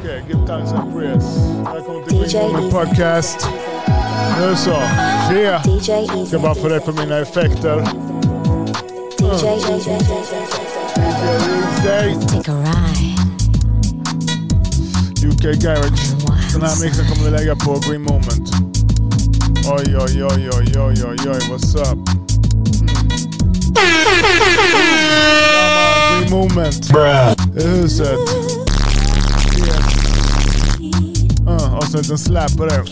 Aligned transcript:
Okej, 0.00 0.22
give 0.28 0.46
thanks 0.46 0.72
and 0.72 0.92
praise. 0.94 1.38
Välkommen 1.74 2.04
till 2.04 2.18
Green 2.18 2.52
Moment 2.52 2.72
Podcast. 2.72 3.48
Nu 4.40 4.56
så, 4.56 4.76
tjena! 5.30 5.62
DJ 5.64 6.26
Ska 6.26 6.38
bara 6.38 6.54
få 6.54 6.68
rätt 6.68 6.84
på 6.84 6.92
mina 6.92 7.18
effekter. 7.18 7.76
DJ 9.18 9.44
Day, 11.84 12.14
Take 12.28 12.52
a 12.52 12.64
ride. 12.64 13.20
UK 15.28 15.60
Garage. 15.62 16.02
Den 16.52 16.62
här 16.62 16.84
mixen 16.84 17.06
kommer 17.08 17.24
vi 17.24 17.30
lägga 17.30 17.56
på 17.56 17.80
Green 17.88 18.02
Moment. 18.02 18.50
Oj, 19.66 19.96
oj, 19.96 20.24
oj, 20.24 20.50
oj, 20.52 20.72
oj, 20.78 21.04
oj, 21.04 21.16
oj, 21.26 21.40
what's 21.50 21.76
up? 21.76 21.98
Mm. 21.98 22.88
Ja, 23.74 25.72
man, 25.74 26.20
Green 26.20 26.30
Moment. 26.30 26.90
I 27.56 27.62
huset. 27.62 28.59
Uh, 31.48 31.74
och 31.74 31.84
så 31.84 31.96
en 31.96 32.02
liten 32.02 32.18
släp 32.18 32.56
på 32.56 32.64
det. 32.66 32.80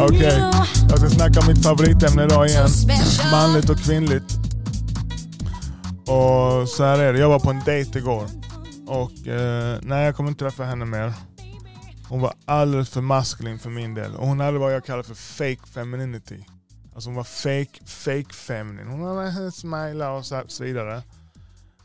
Okej, 0.00 0.42
jag 0.90 0.98
ska 0.98 1.10
snacka 1.10 1.40
om 1.40 1.46
mitt 1.46 1.62
favoritämne 1.62 2.24
idag 2.24 2.46
igen. 2.46 2.68
Manligt 3.32 3.70
och 3.70 3.78
kvinnligt. 3.78 4.38
Och 6.00 6.68
så 6.68 6.84
här 6.84 6.98
är 6.98 7.12
det, 7.12 7.18
jag 7.18 7.28
var 7.28 7.40
på 7.40 7.50
en 7.50 7.60
dejt 7.64 7.98
igår. 7.98 8.26
Och 8.86 9.26
eh, 9.26 9.78
nej, 9.82 10.04
jag 10.04 10.16
kommer 10.16 10.30
inte 10.30 10.44
träffa 10.44 10.64
henne 10.64 10.84
mer. 10.84 11.12
Hon 12.08 12.20
var 12.20 12.34
alldeles 12.44 12.90
för 12.90 13.00
maskulin 13.00 13.58
för 13.58 13.70
min 13.70 13.94
del. 13.94 14.14
Och 14.14 14.26
hon 14.26 14.40
hade 14.40 14.58
vad 14.58 14.74
jag 14.74 14.84
kallar 14.84 15.02
för 15.02 15.14
fake 15.14 15.66
femininity. 15.74 16.44
Alltså 16.94 17.08
hon 17.08 17.16
var 17.16 17.24
fake, 17.24 17.84
fake 17.86 18.34
feminin. 18.34 18.86
Hon 18.86 19.32
hade 19.32 19.52
smila 19.52 20.10
och 20.12 20.26
så, 20.26 20.42
så 20.46 20.64
vidare. 20.64 20.96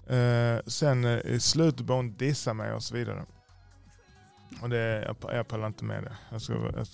Eh, 0.10 0.62
sen 0.68 1.06
eh, 1.06 1.20
i 1.26 1.40
slutet 1.40 1.86
började 1.86 2.08
hon 2.08 2.18
dissa 2.18 2.54
mig 2.54 2.74
och 2.74 2.84
så 2.84 2.96
vidare. 2.96 3.26
Och 4.62 4.70
det, 4.70 5.04
jag, 5.06 5.36
jag 5.36 5.48
pallar 5.48 5.68
inte 5.68 5.84
med 5.86 6.04
det. 6.04 6.18
Jag 6.32 6.42
ska, 6.42 6.54
jag, 6.54 6.88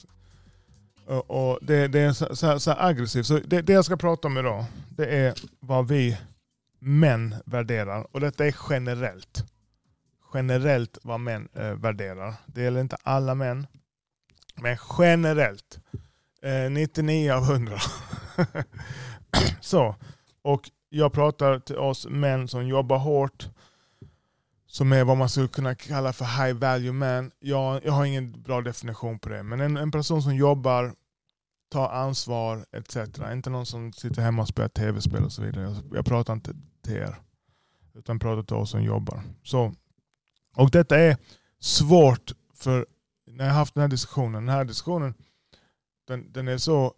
och, 1.10 1.52
och 1.52 1.60
det, 1.62 1.88
det 1.88 2.00
är 2.00 2.12
så, 2.12 2.36
så, 2.36 2.60
så 2.60 2.72
aggressivt. 2.78 3.26
Så 3.26 3.40
det, 3.40 3.62
det 3.62 3.74
jag 3.74 3.86
ska 3.86 3.98
prata 3.98 4.28
om 4.28 4.38
idag, 4.38 4.66
det 4.90 5.06
är 5.06 5.34
vad 5.60 5.88
vi 5.88 6.18
män 6.80 7.36
värderar. 7.46 8.08
Och 8.12 8.20
detta 8.20 8.46
är 8.46 8.56
generellt. 8.70 9.44
Generellt 10.34 10.98
vad 11.04 11.20
män 11.20 11.50
eh, 11.54 11.74
värderar. 11.74 12.34
Det 12.46 12.62
gäller 12.62 12.82
inte 12.82 12.98
alla 13.04 13.36
män. 13.36 13.68
Men 14.56 14.78
generellt. 14.98 15.80
Eh, 16.42 16.72
99 16.72 17.32
av 17.32 17.44
100. 17.44 17.78
så. 19.62 19.96
Och 20.42 20.70
jag 20.90 21.14
pratar 21.14 21.60
till 21.60 21.78
oss 21.78 22.08
män 22.08 22.48
som 22.48 22.68
jobbar 22.68 22.98
hårt. 22.98 23.50
Som 24.72 24.94
är 24.94 25.03
vad 25.03 25.17
man 25.17 25.30
skulle 25.30 25.48
kunna 25.48 25.75
kalla 25.75 26.14
för 26.14 26.25
high 26.25 26.59
value 26.59 26.92
man. 26.92 27.31
Jag, 27.39 27.86
jag 27.86 27.92
har 27.92 28.06
ingen 28.06 28.42
bra 28.42 28.62
definition 28.62 29.20
på 29.20 29.30
det. 29.30 29.44
Men 29.44 29.59
en, 29.59 29.78
en 29.78 29.92
person 29.92 30.22
som 30.22 30.36
jobbar, 30.36 30.94
tar 31.72 31.89
ansvar 31.89 32.66
etc. 32.72 32.98
Inte 33.34 33.50
någon 33.50 33.66
som 33.66 33.94
sitter 33.94 34.22
hemma 34.22 34.42
och 34.42 34.48
spelar 34.48 34.70
tv-spel 34.70 35.23
och 35.23 35.31
så 35.31 35.42
vidare. 35.42 35.64
Jag, 35.64 35.98
jag 35.98 36.06
pratar 36.06 36.34
inte 36.34 36.56
till 36.84 36.94
er. 36.95 37.16
Utan 37.94 38.20
pratar 38.20 38.44
till 38.44 38.56
oss 38.56 38.70
som 38.70 38.84
jobbar. 38.84 39.22
Så, 39.44 39.73
och 40.56 40.72
detta 40.72 41.00
är 41.00 41.17
svårt 41.59 42.31
för 42.54 42.86
när 43.28 43.45
jag 43.45 43.52
har 43.52 43.59
haft 43.59 43.73
den 43.73 43.81
här 43.81 43.88
diskussionen. 43.88 44.45
Den 44.45 44.56
här 44.56 44.66
diskussionen 44.66 45.14
den, 46.08 46.31
den 46.31 46.48
är, 46.48 46.58
så 46.58 46.94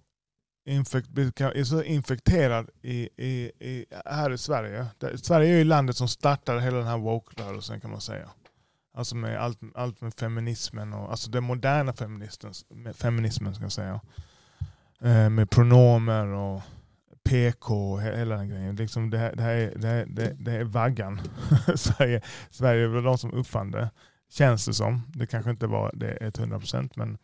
infekt, 0.66 1.10
är 1.18 1.64
så 1.64 1.84
infekterad 1.84 2.70
i, 2.82 3.10
i, 3.18 3.52
i, 3.60 3.86
här 4.06 4.32
i 4.34 4.38
Sverige. 4.38 4.86
Det- 4.98 5.18
Sverige 5.18 5.54
är 5.54 5.58
ju 5.58 5.64
landet 5.64 5.98
som 5.98 6.08
startar 6.08 6.60
hela 6.60 6.78
den 6.78 6.88
här 6.88 6.98
woke-rörelsen 6.98 7.82
kan 7.82 7.92
man 7.92 8.02
säga. 8.02 8.30
Alltså 8.94 9.16
med 9.16 9.38
allt, 9.42 9.60
allt 9.76 10.02
med 10.02 10.14
feminismen 10.14 10.94
och 10.94 11.12
alltså 11.12 11.30
den 11.32 11.44
moderna 11.44 11.94
feminismen, 11.94 12.54
feminismen 12.94 13.56
ska 13.56 13.64
jag 13.66 13.72
säga. 13.72 14.02
Eh, 15.02 15.30
med 15.30 15.50
pronomer 15.50 16.26
och 16.28 16.62
PK 17.24 17.92
och 17.94 18.02
hela 18.02 18.36
den 18.36 18.50
grejen. 18.50 18.76
Liksom 18.76 19.10
det, 19.10 19.18
här, 19.18 19.36
det, 19.36 19.44
här 19.44 19.56
är, 19.56 19.76
det, 19.76 19.88
här, 19.88 20.06
det, 20.10 20.36
det 20.40 20.52
är 20.52 20.64
vaggan. 20.64 21.22
Sverige, 21.76 22.22
Sverige 22.50 22.88
var 22.88 23.02
de 23.02 23.18
som 23.18 23.34
uppfann 23.34 23.72
det. 23.72 23.90
Känns 24.30 24.66
det 24.66 24.74
som. 24.74 25.02
Det 25.14 25.28
kanske 25.28 25.52
inte 25.52 25.68
var 25.68 25.92
det 25.94 26.18
100% 26.20 26.90
men 26.96 27.18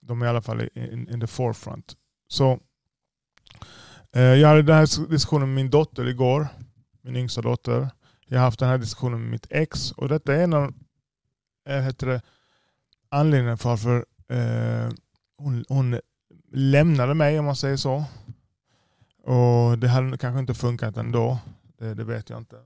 de 0.00 0.22
är 0.22 0.26
i 0.26 0.28
alla 0.28 0.42
fall 0.42 0.68
in, 0.74 1.08
in 1.10 1.20
the 1.20 1.26
forefront. 1.26 1.96
Så 2.28 2.52
eh, 2.52 2.58
Eh, 4.12 4.22
jag 4.22 4.48
hade 4.48 4.62
den 4.62 4.76
här 4.76 5.08
diskussionen 5.08 5.48
med 5.48 5.56
min 5.56 5.70
dotter 5.70 6.08
igår. 6.08 6.48
Min 7.02 7.16
yngsta 7.16 7.42
dotter. 7.42 7.90
Jag 8.26 8.38
har 8.38 8.44
haft 8.44 8.58
den 8.58 8.68
här 8.68 8.78
diskussionen 8.78 9.20
med 9.20 9.30
mitt 9.30 9.46
ex. 9.50 9.92
Och 9.92 10.08
detta 10.08 10.34
är 10.34 10.44
en 10.44 10.52
av 10.52 10.74
eh, 11.68 11.80
heter 11.80 12.06
det, 12.06 12.22
anledningarna 13.08 13.56
för 13.56 13.68
varför 13.68 14.04
eh, 14.28 14.90
hon, 15.38 15.64
hon 15.68 16.00
lämnade 16.52 17.14
mig 17.14 17.38
om 17.38 17.44
man 17.44 17.56
säger 17.56 17.76
så. 17.76 18.04
Och 19.24 19.78
Det 19.78 19.88
hade 19.88 20.18
kanske 20.18 20.40
inte 20.40 20.54
funkat 20.54 20.96
ändå. 20.96 21.38
Det, 21.78 21.94
det 21.94 22.04
vet 22.04 22.30
jag 22.30 22.38
inte. 22.38 22.56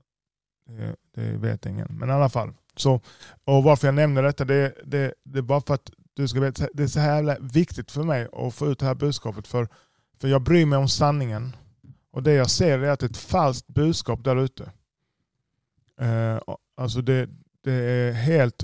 Det, 0.65 0.95
det 1.15 1.37
vet 1.37 1.65
ingen. 1.65 1.87
Men 1.89 2.09
i 2.09 2.11
alla 2.11 2.29
fall. 2.29 2.53
Så, 2.75 3.01
och 3.43 3.63
varför 3.63 3.87
jag 3.87 3.95
nämner 3.95 4.23
detta 4.23 4.45
det, 4.45 4.73
det, 4.85 5.13
det 5.23 5.37
är 5.39 5.43
bara 5.43 5.61
för 5.61 5.73
att 5.73 5.91
du 6.13 6.27
ska 6.27 6.39
veta, 6.39 6.67
det 6.73 6.83
är 6.83 6.87
så 6.87 6.99
här 6.99 7.15
jävla 7.15 7.37
viktigt 7.39 7.91
för 7.91 8.03
mig 8.03 8.27
att 8.33 8.53
få 8.53 8.67
ut 8.67 8.79
det 8.79 8.85
här 8.85 8.95
budskapet. 8.95 9.47
För, 9.47 9.67
för 10.23 10.27
jag 10.27 10.41
bryr 10.41 10.65
mig 10.65 10.79
om 10.79 10.89
sanningen. 10.89 11.55
Och 12.11 12.23
det 12.23 12.33
jag 12.33 12.49
ser 12.49 12.79
är 12.79 12.89
att 12.89 12.99
det 12.99 13.05
är 13.05 13.09
ett 13.09 13.17
falskt 13.17 13.67
budskap 13.67 14.23
där 14.23 14.35
ute. 14.35 14.71
Eh, 15.99 16.39
alltså 16.77 17.01
det, 17.01 17.29
det 17.63 17.73
är 17.73 18.11
helt 18.11 18.63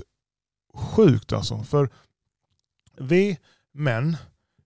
sjukt 0.74 1.32
alltså. 1.32 1.62
För 1.62 1.90
vi 2.98 3.38
män, 3.72 4.16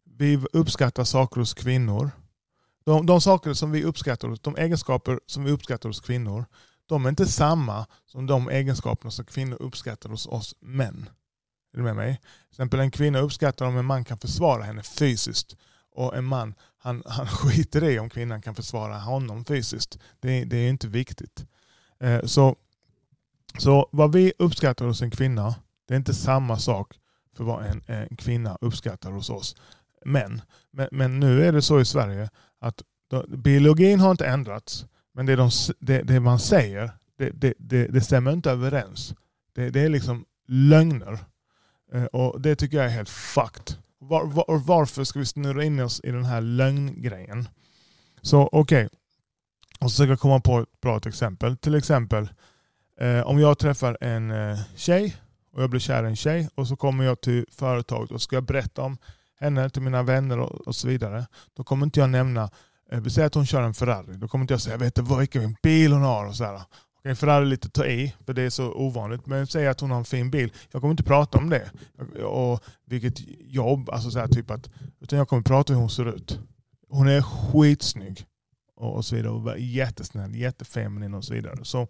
vi 0.04 0.46
uppskattar 0.52 1.04
saker 1.04 1.40
hos 1.40 1.54
kvinnor. 1.54 2.10
De, 2.84 3.06
de 3.06 3.20
saker 3.20 3.52
som 3.52 3.70
vi 3.70 3.84
uppskattar, 3.84 4.38
de 4.42 4.56
egenskaper 4.56 5.20
som 5.26 5.44
vi 5.44 5.50
uppskattar 5.50 5.88
hos 5.88 6.00
kvinnor, 6.00 6.44
de 6.86 7.04
är 7.04 7.08
inte 7.08 7.26
samma 7.26 7.86
som 8.06 8.26
de 8.26 8.48
egenskaperna 8.48 9.10
som 9.10 9.24
kvinnor 9.24 9.56
uppskattar 9.62 10.10
hos 10.10 10.26
oss 10.26 10.54
män. 10.60 11.08
Är 11.72 11.76
du 11.78 11.82
med 11.82 11.96
mig? 11.96 12.16
Till 12.16 12.50
exempel 12.50 12.80
en 12.80 12.90
kvinna 12.90 13.18
uppskattar 13.18 13.66
om 13.66 13.76
en 13.76 13.84
man 13.84 14.04
kan 14.04 14.18
försvara 14.18 14.62
henne 14.62 14.82
fysiskt. 14.82 15.56
Och 15.94 16.16
en 16.16 16.24
man 16.24 16.54
han, 16.84 17.02
han 17.06 17.26
skiter 17.28 17.84
i 17.84 17.98
om 17.98 18.10
kvinnan 18.10 18.42
kan 18.42 18.54
försvara 18.54 18.98
honom 18.98 19.44
fysiskt. 19.44 19.98
Det, 20.20 20.44
det 20.44 20.56
är 20.56 20.68
inte 20.68 20.88
viktigt. 20.88 21.46
Eh, 22.00 22.24
så, 22.24 22.56
så 23.58 23.88
vad 23.92 24.12
vi 24.12 24.32
uppskattar 24.38 24.86
hos 24.86 25.02
en 25.02 25.10
kvinna, 25.10 25.54
det 25.88 25.94
är 25.94 25.98
inte 25.98 26.14
samma 26.14 26.58
sak 26.58 26.98
för 27.36 27.44
vad 27.44 27.64
en, 27.64 27.82
en 27.86 28.16
kvinna 28.16 28.58
uppskattar 28.60 29.10
hos 29.10 29.30
oss 29.30 29.56
män. 30.04 30.42
Men, 30.70 30.88
men 30.92 31.20
nu 31.20 31.44
är 31.44 31.52
det 31.52 31.62
så 31.62 31.80
i 31.80 31.84
Sverige 31.84 32.30
att 32.58 32.82
då, 33.08 33.24
biologin 33.28 34.00
har 34.00 34.10
inte 34.10 34.26
ändrats. 34.26 34.86
Men 35.12 35.26
det, 35.26 35.36
de, 35.36 35.50
det, 35.80 36.02
det 36.02 36.20
man 36.20 36.38
säger, 36.38 36.90
det, 37.18 37.30
det, 37.30 37.54
det, 37.58 37.86
det 37.86 38.00
stämmer 38.00 38.32
inte 38.32 38.50
överens. 38.50 39.14
Det, 39.54 39.70
det 39.70 39.80
är 39.80 39.88
liksom 39.88 40.24
lögner. 40.46 41.18
Eh, 41.92 42.04
och 42.04 42.40
Det 42.40 42.56
tycker 42.56 42.76
jag 42.76 42.86
är 42.86 42.90
helt 42.90 43.08
fucked. 43.08 43.76
Var, 44.08 44.26
var, 44.26 44.50
och 44.50 44.62
varför 44.62 45.04
ska 45.04 45.18
vi 45.18 45.26
snurra 45.26 45.64
in 45.64 45.80
oss 45.80 46.00
i 46.04 46.10
den 46.10 46.24
här 46.24 46.40
lögngrejen? 46.40 47.48
Så 48.22 48.48
okej. 48.52 48.88
Och 49.80 49.90
så 49.90 50.02
ska 50.02 50.10
jag 50.10 50.20
komma 50.20 50.40
på 50.40 50.58
ett 50.60 50.80
bra 50.80 51.00
exempel. 51.06 51.56
Till 51.56 51.74
exempel 51.74 52.28
eh, 53.00 53.20
om 53.20 53.38
jag 53.38 53.58
träffar 53.58 53.98
en 54.00 54.30
eh, 54.30 54.58
tjej 54.76 55.16
och 55.52 55.62
jag 55.62 55.70
blir 55.70 55.80
kär 55.80 56.04
i 56.04 56.06
en 56.06 56.16
tjej 56.16 56.48
och 56.54 56.68
så 56.68 56.76
kommer 56.76 57.04
jag 57.04 57.20
till 57.20 57.46
företaget 57.50 58.10
och 58.10 58.22
ska 58.22 58.36
jag 58.36 58.44
berätta 58.44 58.82
om 58.82 58.98
henne 59.40 59.70
till 59.70 59.82
mina 59.82 60.02
vänner 60.02 60.38
och, 60.38 60.68
och 60.68 60.76
så 60.76 60.88
vidare. 60.88 61.26
Då 61.56 61.64
kommer 61.64 61.86
inte 61.86 62.00
jag 62.00 62.10
nämna, 62.10 62.50
eh, 62.90 63.00
vi 63.00 63.10
säger 63.10 63.26
att 63.26 63.34
hon 63.34 63.46
kör 63.46 63.62
en 63.62 63.74
Ferrari. 63.74 64.16
Då 64.16 64.28
kommer 64.28 64.42
inte 64.42 64.54
jag 64.54 64.60
säga, 64.60 64.76
vet 64.76 64.94
du 64.94 65.02
vad, 65.02 65.18
vilken 65.18 65.56
bil 65.62 65.92
hon 65.92 66.02
har 66.02 66.26
och 66.26 66.36
Okay, 67.04 67.14
för 67.14 67.26
det 67.26 67.32
här 67.32 67.40
är 67.40 67.46
lite 67.46 67.66
att 67.66 67.72
ta 67.72 67.86
i, 67.86 68.14
för 68.26 68.32
det 68.32 68.42
är 68.42 68.50
så 68.50 68.72
ovanligt. 68.72 69.26
Men 69.26 69.46
säg 69.46 69.66
att 69.66 69.80
hon 69.80 69.90
har 69.90 69.98
en 69.98 70.04
fin 70.04 70.30
bil. 70.30 70.52
Jag 70.70 70.80
kommer 70.80 70.92
inte 70.92 71.02
prata 71.02 71.38
om 71.38 71.50
det. 71.50 71.70
Och 72.24 72.64
vilket 72.84 73.14
jobb, 73.40 73.90
alltså 73.90 74.10
så 74.10 74.18
här, 74.18 74.28
typ 74.28 74.50
att, 74.50 74.70
utan 75.00 75.18
jag 75.18 75.28
kommer 75.28 75.42
prata 75.42 75.72
om 75.72 75.76
hur 75.76 75.80
hon 75.80 75.90
ser 75.90 76.14
ut. 76.14 76.40
Hon 76.88 77.08
är 77.08 77.22
skitsnygg. 77.22 78.24
Och, 78.76 78.96
och 78.96 79.04
så 79.04 79.16
vidare. 79.16 79.32
Och 79.32 79.58
jättesnäll, 79.58 80.34
jättefeminin 80.34 81.14
och 81.14 81.24
så 81.24 81.34
vidare. 81.34 81.64
Så 81.64 81.88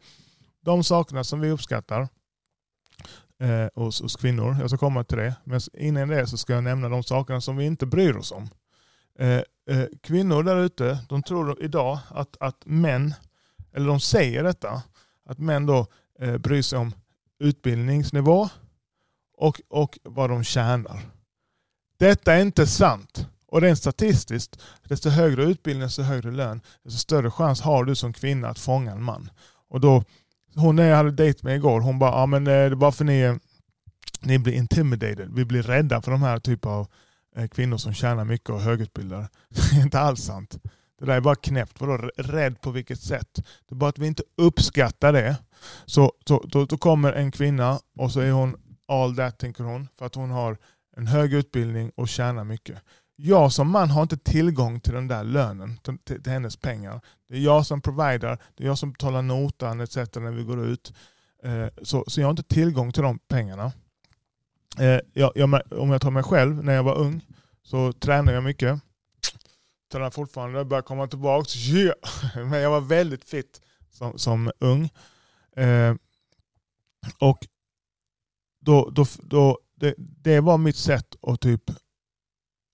de 0.64 0.84
sakerna 0.84 1.24
som 1.24 1.40
vi 1.40 1.50
uppskattar 1.50 2.08
eh, 3.40 3.66
hos, 3.74 4.02
hos 4.02 4.16
kvinnor, 4.16 4.56
jag 4.60 4.70
ska 4.70 4.78
komma 4.78 5.04
till 5.04 5.18
det. 5.18 5.34
Men 5.44 5.60
innan 5.78 6.08
det 6.08 6.26
så 6.26 6.36
ska 6.36 6.52
jag 6.52 6.64
nämna 6.64 6.88
de 6.88 7.02
sakerna 7.02 7.40
som 7.40 7.56
vi 7.56 7.64
inte 7.64 7.86
bryr 7.86 8.16
oss 8.16 8.32
om. 8.32 8.48
Eh, 9.18 9.42
eh, 9.70 9.86
kvinnor 10.02 10.42
där 10.42 10.56
ute, 10.56 10.98
de 11.08 11.22
tror 11.22 11.62
idag 11.62 11.98
att, 12.08 12.36
att 12.40 12.62
män, 12.64 13.14
eller 13.72 13.86
de 13.86 14.00
säger 14.00 14.44
detta, 14.44 14.82
att 15.24 15.38
män 15.38 15.66
då 15.66 15.86
eh, 16.20 16.38
bryr 16.38 16.62
sig 16.62 16.78
om 16.78 16.92
utbildningsnivå 17.38 18.48
och, 19.36 19.60
och 19.68 19.98
vad 20.02 20.30
de 20.30 20.44
tjänar. 20.44 21.00
Detta 21.98 22.34
är 22.34 22.40
inte 22.40 22.66
sant. 22.66 23.28
Och 23.46 23.62
rent 23.62 23.78
statistiskt, 23.78 24.62
desto 24.88 25.08
högre 25.08 25.44
utbildning, 25.44 25.82
desto 25.82 26.02
högre 26.02 26.30
lön, 26.30 26.60
desto 26.84 26.98
större 26.98 27.30
chans 27.30 27.60
har 27.60 27.84
du 27.84 27.94
som 27.94 28.12
kvinna 28.12 28.48
att 28.48 28.58
fånga 28.58 28.92
en 28.92 29.02
man. 29.02 29.30
Och 29.68 29.80
då 29.80 30.04
hon 30.54 30.78
jag 30.78 30.96
hade 30.96 31.10
dejt 31.10 31.40
med 31.42 31.56
igår, 31.56 31.80
hon 31.80 31.98
bara, 31.98 32.10
ja 32.10 32.26
men 32.26 32.46
eh, 32.46 32.50
det 32.50 32.56
är 32.56 32.74
bara 32.74 32.92
för 32.92 33.04
ni, 33.04 33.20
eh, 33.20 33.34
ni 34.20 34.38
blir 34.38 34.52
intimidated. 34.52 35.30
Vi 35.34 35.44
blir 35.44 35.62
rädda 35.62 36.02
för 36.02 36.10
de 36.10 36.22
här 36.22 36.38
typen 36.38 36.70
av 36.70 36.86
eh, 37.36 37.48
kvinnor 37.48 37.76
som 37.76 37.94
tjänar 37.94 38.24
mycket 38.24 38.50
och 38.50 38.60
är 38.60 38.64
högutbildade. 38.64 39.28
Det 39.48 39.76
är 39.76 39.82
inte 39.82 40.00
alls 40.00 40.20
sant. 40.20 40.58
Det 41.04 41.10
där 41.10 41.16
är 41.16 41.20
bara 41.20 41.34
knäppt. 41.34 41.80
Vadå 41.80 42.10
rädd 42.16 42.60
på 42.60 42.70
vilket 42.70 43.00
sätt? 43.00 43.34
Det 43.34 43.74
är 43.74 43.76
bara 43.76 43.90
att 43.90 43.98
vi 43.98 44.06
inte 44.06 44.22
uppskattar 44.36 45.12
det. 45.12 45.36
Så, 45.86 46.12
så 46.26 46.44
då, 46.46 46.64
då 46.64 46.76
kommer 46.76 47.12
en 47.12 47.30
kvinna 47.30 47.78
och 47.98 48.12
så 48.12 48.20
är 48.20 48.30
hon 48.30 48.56
all 48.88 49.16
that 49.16 49.38
tänker 49.38 49.64
hon. 49.64 49.88
För 49.98 50.06
att 50.06 50.14
hon 50.14 50.30
har 50.30 50.56
en 50.96 51.06
hög 51.06 51.32
utbildning 51.32 51.90
och 51.94 52.08
tjänar 52.08 52.44
mycket. 52.44 52.78
Jag 53.16 53.52
som 53.52 53.70
man 53.70 53.90
har 53.90 54.02
inte 54.02 54.16
tillgång 54.16 54.80
till 54.80 54.92
den 54.92 55.08
där 55.08 55.24
lönen, 55.24 55.76
till, 55.76 55.98
till, 55.98 56.32
hennes 56.32 56.56
pengar. 56.56 57.00
Det 57.28 57.34
är 57.34 57.40
jag 57.40 57.66
som 57.66 57.80
provider, 57.80 58.38
det 58.54 58.64
är 58.64 58.66
jag 58.66 58.78
som 58.78 58.92
betalar 58.92 59.22
notan 59.22 59.80
etc. 59.80 59.96
när 59.96 60.30
vi 60.30 60.44
går 60.44 60.64
ut. 60.64 60.92
Eh, 61.42 61.66
så, 61.82 62.04
så 62.06 62.20
jag 62.20 62.26
har 62.26 62.30
inte 62.30 62.42
tillgång 62.42 62.92
till 62.92 63.02
de 63.02 63.18
pengarna. 63.18 63.72
Eh, 64.78 65.00
jag, 65.12 65.32
jag, 65.34 65.60
om 65.70 65.90
jag 65.90 66.00
tar 66.00 66.10
mig 66.10 66.22
själv, 66.22 66.64
när 66.64 66.74
jag 66.74 66.82
var 66.82 66.94
ung 66.94 67.26
så 67.62 67.92
tränade 67.92 68.32
jag 68.32 68.44
mycket. 68.44 68.80
Tränar 69.94 70.10
fortfarande, 70.10 70.58
jag 70.58 70.66
börjar 70.66 70.82
komma 70.82 71.06
tillbaka. 71.06 71.48
Yeah. 71.58 71.96
Men 72.34 72.60
jag 72.60 72.70
var 72.70 72.80
väldigt 72.80 73.24
fit 73.24 73.60
som, 73.90 74.18
som 74.18 74.52
ung. 74.58 74.90
Eh, 75.56 75.94
och 77.18 77.38
då, 78.60 78.90
då, 78.90 79.06
då, 79.22 79.58
det, 79.76 79.94
det 79.98 80.40
var 80.40 80.58
mitt 80.58 80.76
sätt 80.76 81.16
att 81.22 81.40
typ 81.40 81.62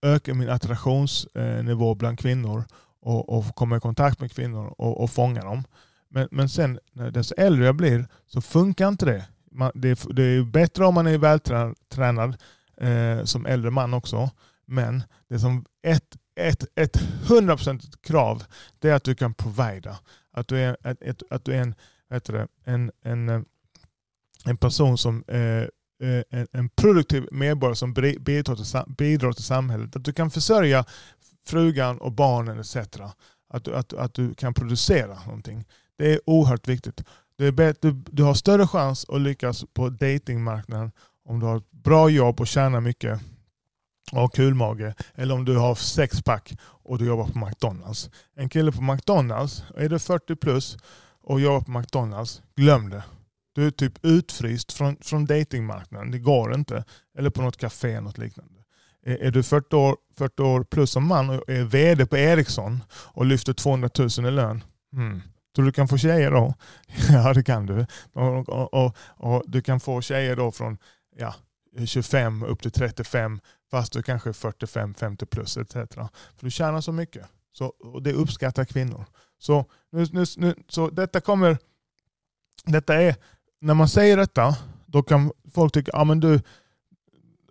öka 0.02 0.34
min 0.34 0.48
attraktionsnivå 0.48 1.94
bland 1.94 2.18
kvinnor 2.18 2.64
och, 3.00 3.28
och 3.28 3.54
komma 3.54 3.76
i 3.76 3.80
kontakt 3.80 4.20
med 4.20 4.32
kvinnor 4.32 4.74
och, 4.78 5.00
och 5.00 5.10
fånga 5.10 5.40
dem. 5.40 5.64
Men, 6.08 6.28
men 6.30 6.48
sen 6.48 6.78
när 6.92 7.10
desto 7.10 7.34
äldre 7.34 7.66
jag 7.66 7.76
blir 7.76 8.06
så 8.26 8.40
funkar 8.40 8.88
inte 8.88 9.06
det. 9.06 9.24
Man, 9.50 9.72
det, 9.74 10.06
det, 10.10 10.22
är 10.22 10.42
bättre 10.42 10.86
om 10.86 10.94
man 10.94 11.06
är 11.06 11.18
vältränad 11.18 12.36
eh, 12.76 13.24
som 13.24 13.46
äldre 13.46 13.70
man 13.70 13.94
också. 13.94 14.30
Men 14.66 15.02
det 15.28 15.38
som 15.38 15.64
ett, 15.82 16.16
ett, 16.48 16.64
ett 16.74 16.96
100% 16.96 17.96
krav 18.02 18.44
det 18.78 18.88
är 18.88 18.94
att 18.94 19.04
du 19.04 19.14
kan 19.14 19.34
provida. 19.34 19.98
Att 20.32 20.48
du 20.48 20.58
är, 20.58 20.76
ett, 21.00 21.22
att 21.30 21.44
du 21.44 21.52
är 21.52 21.60
en, 21.60 21.74
det, 22.08 22.48
en, 22.64 22.90
en, 23.02 23.28
eh, 23.28 23.40
en 24.44 24.56
person 24.56 24.98
som 24.98 25.24
eh, 25.28 25.38
eh, 25.38 26.22
en, 26.30 26.46
en 26.52 26.68
produktiv 26.68 27.26
medborgare 27.32 27.76
som 27.76 27.94
bidrar 27.94 28.82
till, 28.84 28.94
bidrar 28.94 29.32
till 29.32 29.44
samhället. 29.44 29.96
Att 29.96 30.04
du 30.04 30.12
kan 30.12 30.30
försörja 30.30 30.84
frugan 31.46 31.98
och 31.98 32.12
barnen 32.12 32.60
etc. 32.60 32.76
Att, 33.48 33.68
att, 33.68 33.92
att 33.92 34.14
du 34.14 34.34
kan 34.34 34.54
producera 34.54 35.18
någonting. 35.26 35.64
Det 35.96 36.14
är 36.14 36.20
oerhört 36.26 36.68
viktigt. 36.68 37.04
Du, 37.36 37.48
är 37.48 37.74
du, 37.80 37.92
du 37.92 38.22
har 38.22 38.34
större 38.34 38.66
chans 38.66 39.06
att 39.08 39.20
lyckas 39.20 39.64
på 39.72 39.88
datingmarknaden 39.88 40.92
om 41.24 41.40
du 41.40 41.46
har 41.46 41.56
ett 41.56 41.70
bra 41.70 42.08
jobb 42.10 42.40
och 42.40 42.46
tjänar 42.46 42.80
mycket 42.80 43.20
och 44.12 44.20
har 44.20 44.28
kulmage. 44.28 44.94
Eller 45.14 45.34
om 45.34 45.44
du 45.44 45.56
har 45.56 45.74
sexpack 45.74 46.56
och 46.62 46.98
du 46.98 47.06
jobbar 47.06 47.26
på 47.26 47.38
McDonalds. 47.38 48.10
En 48.36 48.48
kille 48.48 48.72
på 48.72 48.82
McDonalds, 48.82 49.64
är 49.76 49.88
du 49.88 49.98
40 49.98 50.36
plus 50.36 50.78
och 51.22 51.40
jobbar 51.40 51.60
på 51.60 51.70
McDonalds, 51.70 52.42
glöm 52.56 52.90
det. 52.90 53.02
Du 53.54 53.66
är 53.66 53.70
typ 53.70 54.04
utfryst 54.04 54.72
från, 54.72 54.96
från 55.00 55.26
datingmarknaden. 55.26 56.10
Det 56.10 56.18
går 56.18 56.54
inte. 56.54 56.84
Eller 57.18 57.30
på 57.30 57.42
något 57.42 57.56
café 57.56 58.00
något 58.00 58.18
liknande. 58.18 58.60
Är, 59.06 59.16
är 59.16 59.30
du 59.30 59.42
40 59.42 59.76
år, 59.76 59.96
40 60.18 60.42
år 60.42 60.64
plus 60.64 60.90
som 60.90 61.06
man 61.06 61.30
och 61.30 61.48
är 61.48 61.64
vd 61.64 62.06
på 62.06 62.16
Ericsson 62.16 62.82
och 62.92 63.26
lyfter 63.26 63.52
200 63.52 63.90
000 63.98 64.08
i 64.26 64.30
lön. 64.30 64.64
Mm. 64.92 65.22
Tror 65.54 65.66
du 65.66 65.72
kan 65.72 65.88
få 65.88 65.98
tjejer 65.98 66.30
då? 66.30 66.54
ja 67.08 67.32
det 67.32 67.42
kan 67.42 67.66
du. 67.66 67.86
Och, 68.12 68.48
och, 68.48 68.74
och, 68.74 68.96
och, 69.16 69.42
Du 69.46 69.62
kan 69.62 69.80
få 69.80 70.00
tjejer 70.00 70.36
då 70.36 70.52
från 70.52 70.78
ja, 71.16 71.34
25 71.86 72.42
upp 72.42 72.62
till 72.62 72.70
35 72.70 73.40
fast 73.70 73.92
du 73.92 74.02
kanske 74.02 74.28
är 74.28 74.32
45-50 74.32 75.24
plus 75.24 75.56
etc. 75.56 75.72
För 75.72 76.10
du 76.40 76.50
tjänar 76.50 76.80
så 76.80 76.92
mycket. 76.92 77.26
Så, 77.52 77.66
och 77.66 78.02
det 78.02 78.12
uppskattar 78.12 78.64
kvinnor. 78.64 79.04
Så, 79.38 79.64
nu, 79.92 80.06
nu, 80.12 80.24
nu, 80.36 80.54
så 80.68 80.90
detta 80.90 81.20
kommer, 81.20 81.58
detta 82.64 82.94
är 82.94 83.16
när 83.60 83.74
man 83.74 83.88
säger 83.88 84.16
detta, 84.16 84.56
då 84.86 85.02
kan 85.02 85.32
folk 85.54 85.74
tycka 85.74 85.90
ah, 85.94 86.04
men 86.04 86.20
du, 86.20 86.40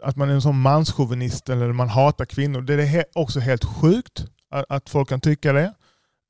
att 0.01 0.15
man 0.15 0.29
är 0.29 0.33
en 0.33 0.41
sån 0.41 0.61
manschauvinist 0.61 1.49
eller 1.49 1.71
man 1.71 1.89
hatar 1.89 2.25
kvinnor. 2.25 2.61
Det 2.61 2.73
är 2.73 3.05
också 3.15 3.39
helt 3.39 3.65
sjukt 3.65 4.25
att 4.49 4.89
folk 4.89 5.09
kan 5.09 5.21
tycka 5.21 5.53
det. 5.53 5.73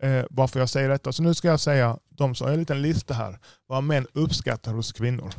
Eh, 0.04 0.26
varför 0.30 0.60
jag 0.60 0.70
säger 0.70 0.90
detta. 0.90 1.12
Så 1.12 1.24
nu 1.24 1.34
ska 1.34 1.48
jag 1.48 1.60
säga, 1.60 1.98
de 2.10 2.36
som 2.36 2.48
har 2.48 2.54
en 2.54 2.60
liten 2.60 2.82
lista 2.82 3.14
här, 3.14 3.40
vad 3.68 3.84
män 3.84 4.08
uppskattar 4.14 4.74
hos 4.74 4.92
kvinnor. 4.92 5.34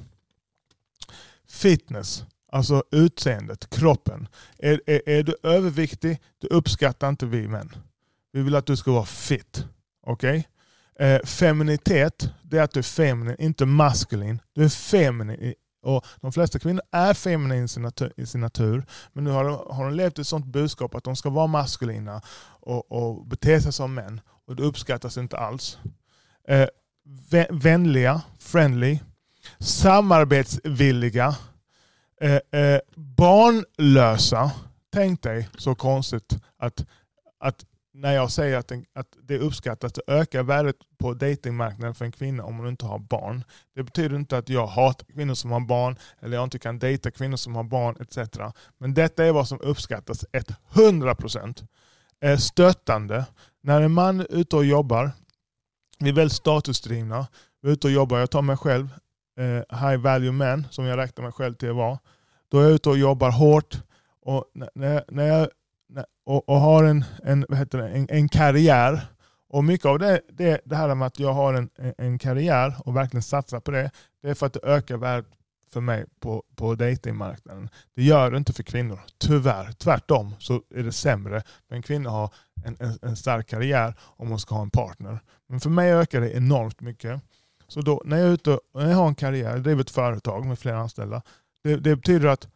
Fitness, 1.48 2.24
alltså 2.52 2.84
utseendet, 2.90 3.70
kroppen. 3.70 4.28
Är, 4.58 4.80
är, 4.86 5.08
är 5.08 5.22
du 5.22 5.36
överviktig, 5.42 6.22
det 6.40 6.48
uppskattar 6.48 7.08
inte 7.08 7.26
vi 7.26 7.48
män. 7.48 7.72
Vi 8.32 8.42
vill 8.42 8.54
att 8.54 8.66
du 8.66 8.76
ska 8.76 8.92
vara 8.92 9.04
fit. 9.04 9.64
Okej? 10.06 10.30
Okay? 10.30 10.44
Eh, 11.08 11.20
feminitet, 11.24 12.30
det 12.42 12.58
är 12.58 12.62
att 12.62 12.72
du 12.72 12.80
är 12.80 12.84
feminin, 12.84 13.36
inte 13.38 13.66
maskulin. 13.66 14.40
Du 14.52 14.64
är 14.64 14.68
feminin. 14.68 15.54
Och 15.82 16.06
de 16.20 16.32
flesta 16.32 16.58
kvinnor 16.58 16.82
är 16.90 17.14
feminina 17.14 17.64
i 17.64 17.68
sin, 17.68 17.82
natur, 17.82 18.12
i 18.16 18.26
sin 18.26 18.40
natur. 18.40 18.84
Men 19.12 19.24
nu 19.24 19.30
har 19.30 19.44
de, 19.44 19.76
har 19.76 19.84
de 19.84 19.94
levt 19.94 20.18
ett 20.18 20.26
sånt 20.26 20.46
budskap 20.46 20.94
att 20.94 21.04
de 21.04 21.16
ska 21.16 21.30
vara 21.30 21.46
maskulina 21.46 22.22
och, 22.60 22.92
och 22.92 23.26
bete 23.26 23.60
sig 23.60 23.72
som 23.72 23.94
män. 23.94 24.20
Och 24.46 24.56
det 24.56 24.62
uppskattas 24.62 25.18
inte 25.18 25.36
alls. 25.38 25.78
Eh, 26.48 26.66
vänliga, 27.50 28.22
friendly, 28.38 28.98
samarbetsvilliga, 29.58 31.36
eh, 32.20 32.60
eh, 32.60 32.80
barnlösa. 32.96 34.52
Tänk 34.92 35.22
dig 35.22 35.48
så 35.58 35.74
konstigt 35.74 36.38
att, 36.58 36.86
att 37.38 37.64
när 37.92 38.12
jag 38.12 38.30
säger 38.30 38.58
att, 38.58 38.68
den, 38.68 38.84
att 38.94 39.16
det 39.22 39.38
uppskattas, 39.38 39.92
det 39.92 40.02
ökar 40.06 40.42
värdet 40.42 40.76
på 40.98 41.14
datingmarknaden 41.14 41.94
för 41.94 42.04
en 42.04 42.12
kvinna 42.12 42.44
om 42.44 42.56
hon 42.56 42.68
inte 42.68 42.86
har 42.86 42.98
barn. 42.98 43.44
Det 43.74 43.82
betyder 43.82 44.16
inte 44.16 44.38
att 44.38 44.48
jag 44.48 44.66
hatar 44.66 45.06
kvinnor 45.06 45.34
som 45.34 45.50
har 45.50 45.60
barn 45.60 45.96
eller 46.20 46.36
jag 46.36 46.44
inte 46.44 46.58
kan 46.58 46.78
dejta 46.78 47.10
kvinnor 47.10 47.36
som 47.36 47.54
har 47.54 47.64
barn 47.64 47.96
etc. 48.00 48.38
Men 48.78 48.94
detta 48.94 49.24
är 49.24 49.32
vad 49.32 49.48
som 49.48 49.60
uppskattas 49.60 50.24
100%. 50.72 51.64
Eh, 52.22 52.36
stöttande. 52.36 53.24
När 53.62 53.80
en 53.80 53.92
man 53.92 54.20
är 54.20 54.34
ute 54.34 54.56
och 54.56 54.64
jobbar, 54.64 55.10
vi 55.98 56.08
är 56.08 56.14
väldigt 56.14 56.36
statusdrivna, 56.36 57.26
vi 57.62 57.68
är 57.68 57.72
ute 57.72 57.86
och 57.86 57.92
jobbar, 57.92 58.18
jag 58.18 58.30
tar 58.30 58.42
mig 58.42 58.56
själv, 58.56 58.88
eh, 59.38 59.78
high 59.80 59.96
value 59.96 60.32
man 60.32 60.66
som 60.70 60.84
jag 60.84 60.96
räknar 60.96 61.24
mig 61.24 61.32
själv 61.32 61.54
till 61.54 61.70
att 61.70 61.76
vara. 61.76 61.98
Då 62.50 62.58
är 62.58 62.62
jag 62.62 62.72
ute 62.72 62.88
och 62.88 62.98
jobbar 62.98 63.30
hårt 63.30 63.82
och 64.22 64.44
när, 64.74 65.04
när 65.08 65.26
jag 65.26 65.48
och, 66.24 66.48
och 66.48 66.60
har 66.60 66.84
en, 66.84 67.04
en, 67.24 67.46
vad 67.48 67.58
heter 67.58 67.78
det, 67.78 67.88
en, 67.88 68.06
en 68.10 68.28
karriär. 68.28 69.06
Och 69.48 69.64
mycket 69.64 69.86
av 69.86 69.98
det, 69.98 70.20
det, 70.32 70.60
det 70.64 70.76
här 70.76 70.94
med 70.94 71.06
att 71.06 71.18
jag 71.18 71.32
har 71.32 71.54
en, 71.54 71.70
en 71.98 72.18
karriär 72.18 72.74
och 72.84 72.96
verkligen 72.96 73.22
satsar 73.22 73.60
på 73.60 73.70
det, 73.70 73.90
det 74.22 74.30
är 74.30 74.34
för 74.34 74.46
att 74.46 74.52
det 74.52 74.60
ökar 74.62 74.96
värdet 74.96 75.30
för 75.72 75.80
mig 75.80 76.04
på, 76.20 76.44
på 76.56 76.74
datingmarknaden. 76.74 77.68
Det 77.94 78.02
gör 78.02 78.30
det 78.30 78.36
inte 78.36 78.52
för 78.52 78.62
kvinnor, 78.62 79.00
tyvärr. 79.18 79.72
Tvärtom 79.72 80.34
så 80.38 80.62
är 80.74 80.82
det 80.82 80.92
sämre 80.92 81.42
för 81.68 81.74
en 81.74 81.82
kvinna 81.82 82.10
har 82.10 82.30
en, 82.64 82.76
en, 82.80 82.98
en 83.02 83.16
stark 83.16 83.46
karriär 83.48 83.94
om 84.00 84.28
hon 84.28 84.40
ska 84.40 84.54
ha 84.54 84.62
en 84.62 84.70
partner. 84.70 85.20
Men 85.48 85.60
för 85.60 85.70
mig 85.70 85.92
ökar 85.92 86.20
det 86.20 86.36
enormt 86.36 86.80
mycket. 86.80 87.22
Så 87.68 87.80
då, 87.80 88.02
när 88.04 88.16
jag 88.16 88.28
är 88.28 88.32
ute 88.32 88.58
när 88.74 88.88
jag 88.88 88.96
har 88.96 89.08
en 89.08 89.14
karriär, 89.14 89.58
driver 89.58 89.80
ett 89.80 89.90
företag 89.90 90.46
med 90.46 90.58
flera 90.58 90.78
anställda, 90.78 91.22
det, 91.64 91.76
det 91.76 91.96
betyder 91.96 92.28
att 92.28 92.48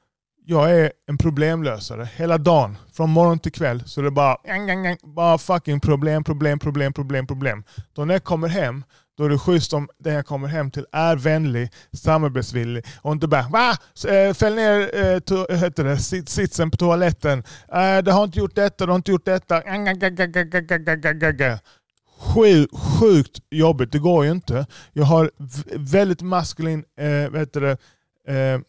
jag 0.47 0.71
är 0.71 0.93
en 1.09 1.19
problemlösare 1.19 2.09
hela 2.17 2.39
dagen. 2.39 2.77
Från 2.93 3.11
morgon 3.11 3.39
till 3.39 3.53
kväll 3.53 3.83
så 3.87 4.01
det 4.01 4.09
är 4.09 4.11
bara, 4.11 4.37
bara 5.03 5.39
fucking 5.39 5.81
problem, 5.81 6.25
problem, 6.25 6.59
problem, 6.59 6.93
problem, 6.93 7.27
problem. 7.27 7.65
Då 7.93 8.05
när 8.05 8.15
jag 8.15 8.25
kommer 8.25 8.49
hem, 8.49 8.85
då 9.19 9.25
är 9.25 9.29
det 9.29 9.39
schysst 9.39 9.73
om 9.73 9.89
den 9.99 10.15
jag 10.15 10.27
kommer 10.27 10.49
hem 10.49 10.71
till 10.71 10.87
är 10.93 11.17
vänlig, 11.17 11.71
samarbetsvillig 11.93 12.85
och 13.03 13.13
inte 13.13 13.29
bara 13.29 13.49
va? 13.49 13.77
Eh, 14.09 14.35
fäll 14.35 14.55
ner 14.55 15.05
äh, 15.05 15.19
to, 15.19 15.55
heter 15.55 15.85
det, 15.85 15.99
sitsen 16.27 16.71
på 16.71 16.77
toaletten. 16.77 17.45
Eh, 17.73 17.97
äh, 17.97 18.03
du 18.03 18.11
har 18.11 18.25
inte 18.25 18.39
gjort 18.39 18.55
detta, 18.55 18.87
du 18.87 18.93
har 18.93 18.97
inte 18.97 19.11
gjort 19.11 19.25
detta. 19.25 19.63
Sjukt, 22.19 22.75
sjukt 22.79 23.39
jobbigt, 23.51 23.93
det 23.93 23.99
går 23.99 24.25
ju 24.25 24.31
inte. 24.31 24.67
Jag 24.93 25.05
har 25.05 25.31
väldigt 25.77 26.23
maskulin 26.23 26.85
äh, 26.99 27.31
vet 27.31 27.53
det, 27.53 27.71
äh, 28.29 28.61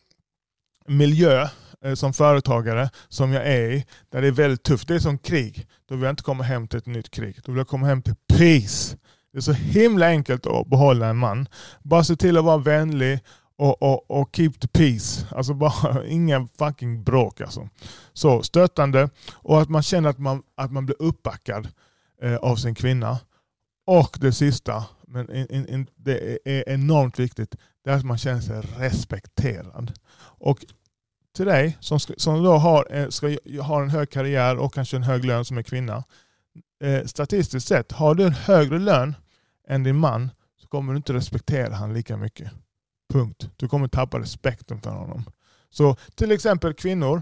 miljö 0.88 1.48
eh, 1.82 1.94
som 1.94 2.14
företagare 2.14 2.90
som 3.10 3.34
jag 3.34 3.48
är 3.48 3.72
i, 3.72 3.86
där 4.10 4.22
det 4.22 4.28
är 4.28 4.32
väldigt 4.32 4.64
tufft. 4.64 4.88
Det 4.88 4.96
är 4.96 5.00
som 5.00 5.18
krig. 5.18 5.68
Då 5.90 5.96
vill 5.96 6.04
jag 6.04 6.12
inte 6.12 6.24
komma 6.24 6.44
hem 6.44 6.68
till 6.68 6.80
ett 6.80 6.86
nytt 6.86 7.12
krig. 7.12 7.40
Då 7.44 7.52
vill 7.52 7.58
jag 7.58 7.68
komma 7.68 7.88
hem 7.88 8.02
till 8.02 8.16
peace. 8.28 8.98
Det 9.32 9.38
är 9.38 9.42
så 9.42 9.52
himla 9.52 10.08
enkelt 10.08 10.46
att 10.46 10.68
behålla 10.68 11.08
en 11.08 11.18
man. 11.18 11.48
Bara 11.84 12.04
se 12.04 12.16
till 12.16 12.38
att 12.38 12.44
vara 12.44 12.58
vänlig 12.58 13.20
och, 13.58 13.84
och, 13.84 14.12
och 14.12 14.36
keep 14.36 14.52
the 14.52 14.68
peace. 14.68 15.28
Alltså 15.32 15.54
bara 15.54 16.06
inga 16.08 16.48
fucking 16.58 17.04
bråk 17.04 17.42
alltså. 17.42 17.70
Så 18.14 18.44
stöttande 18.44 19.10
och 19.34 19.62
att 19.62 19.70
man 19.70 19.84
känner 19.84 20.10
att 20.10 20.20
man, 20.20 20.44
att 20.56 20.72
man 20.72 20.86
blir 20.86 21.02
uppbackad 21.02 21.68
eh, 22.22 22.36
av 22.36 22.56
sin 22.56 22.76
kvinna. 22.76 23.20
Och 23.88 24.18
det 24.22 24.32
sista, 24.32 24.86
men 25.08 25.36
in, 25.36 25.48
in, 25.50 25.68
in, 25.68 25.88
det 25.96 26.40
är 26.46 26.70
enormt 26.70 27.20
viktigt, 27.20 27.56
det 27.84 27.90
är 27.90 27.96
att 27.96 28.06
man 28.06 28.18
känner 28.18 28.42
sig 28.42 28.62
respekterad. 28.78 29.94
Och 30.46 30.66
till 31.36 31.46
dig 31.46 31.78
som, 31.80 32.00
ska, 32.00 32.14
som 32.18 32.44
då 32.44 32.54
har, 32.58 32.88
eh, 32.92 33.10
ska, 33.10 33.38
har 33.62 33.82
en 33.82 33.90
hög 33.90 34.10
karriär 34.10 34.58
och 34.58 34.74
kanske 34.74 34.98
en 34.98 35.04
hög 35.04 35.26
lön 35.26 35.46
som 35.46 35.58
är 35.58 35.64
kvinna. 35.64 36.04
Eh, 36.84 37.06
statistiskt 37.06 37.68
sett, 37.68 37.92
har 37.92 38.16
du 38.16 38.24
en 38.24 38.34
högre 38.34 38.80
lön 38.80 39.16
än 39.68 39.84
din 39.84 39.96
man 39.96 40.30
så 40.62 40.68
kommer 40.68 40.94
du 40.94 40.98
inte 40.98 41.14
respektera 41.14 41.76
honom 41.76 41.96
lika 41.96 42.18
mycket. 42.18 42.52
Punkt. 43.14 43.50
Du 43.56 43.68
kommer 43.68 43.88
tappa 43.88 44.20
respekten 44.20 44.82
för 44.82 44.90
honom. 44.90 45.24
Så 45.70 45.96
till 46.16 46.32
exempel 46.32 46.74
kvinnor, 46.74 47.22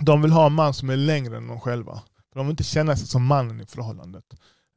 de 0.00 0.22
vill 0.22 0.32
ha 0.32 0.46
en 0.46 0.52
man 0.52 0.74
som 0.74 0.90
är 0.90 0.96
längre 0.96 1.36
än 1.36 1.48
de 1.48 1.60
själva. 1.60 2.02
För 2.32 2.40
de 2.40 2.46
vill 2.46 2.52
inte 2.52 2.64
känna 2.64 2.96
sig 2.96 3.06
som 3.06 3.26
mannen 3.26 3.60
i 3.60 3.66
förhållandet. 3.66 4.24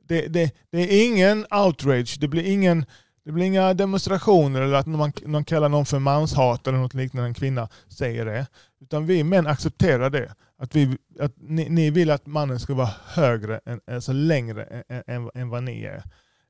Det, 0.07 0.27
det, 0.27 0.55
det 0.71 0.77
är 0.77 1.05
ingen 1.05 1.45
outrage, 1.51 2.17
det 2.19 2.27
blir, 2.27 2.43
ingen, 2.43 2.85
det 3.29 3.33
blir 3.33 3.45
inga 3.45 3.73
demonstrationer 3.73 4.61
eller 4.61 4.77
att 4.77 4.85
man, 4.85 5.13
man 5.25 5.43
kallar 5.43 5.69
någon 5.69 5.85
för 5.85 5.99
manshat 5.99 6.67
eller 6.67 6.77
något 6.77 6.93
liknande, 6.93 7.27
en 7.27 7.33
kvinna 7.33 7.69
säger 7.87 8.25
det. 8.25 8.47
Utan 8.81 9.05
vi 9.05 9.23
män 9.23 9.47
accepterar 9.47 10.09
det. 10.09 10.33
Att, 10.57 10.75
vi, 10.75 10.97
att 11.19 11.33
ni, 11.37 11.69
ni 11.69 11.89
vill 11.89 12.11
att 12.11 12.25
mannen 12.25 12.59
ska 12.59 12.73
vara 12.73 12.89
högre, 13.05 13.59
än, 13.65 13.81
alltså 13.91 14.13
längre 14.13 14.63
än, 14.63 15.03
än, 15.07 15.29
än 15.33 15.49
vad 15.49 15.63
ni 15.63 15.83
är 15.83 16.03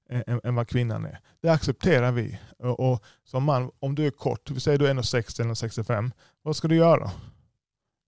än, 0.09 0.41
än 0.43 0.55
vad 0.55 0.67
kvinnan 0.67 1.05
är. 1.05 1.19
Det 1.41 1.49
accepterar 1.49 2.11
vi. 2.11 2.39
Och, 2.59 2.91
och 2.91 3.03
som 3.23 3.43
man, 3.43 3.71
om 3.79 3.95
du 3.95 4.07
är 4.07 4.11
kort, 4.11 4.51
vi 4.51 4.59
säger 4.59 4.77
du 4.77 4.87
är 4.87 4.93
1,60 4.93 5.41
eller 5.41 5.53
1,65, 5.53 6.11
vad 6.41 6.55
ska 6.55 6.67
du 6.67 6.75
göra? 6.75 7.11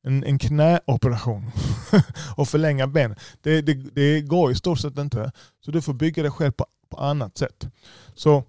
En, 0.04 0.24
en 0.24 0.40
knäoperation 0.40 1.52
och 2.38 2.48
förlänga 2.48 2.88
ben. 2.88 3.16
Det, 3.42 3.62
det, 3.62 3.74
det 3.74 4.22
går 4.22 4.52
i 4.52 4.56
stort 4.56 4.80
sett 4.80 4.98
inte. 4.98 5.32
Så 5.66 5.72
du 5.72 5.82
får 5.82 5.94
bygga 5.94 6.24
dig 6.24 6.32
själv 6.32 6.52
på, 6.52 6.66
på 6.90 6.98
annat 6.98 7.38
sätt. 7.38 7.68
Så 8.16 8.44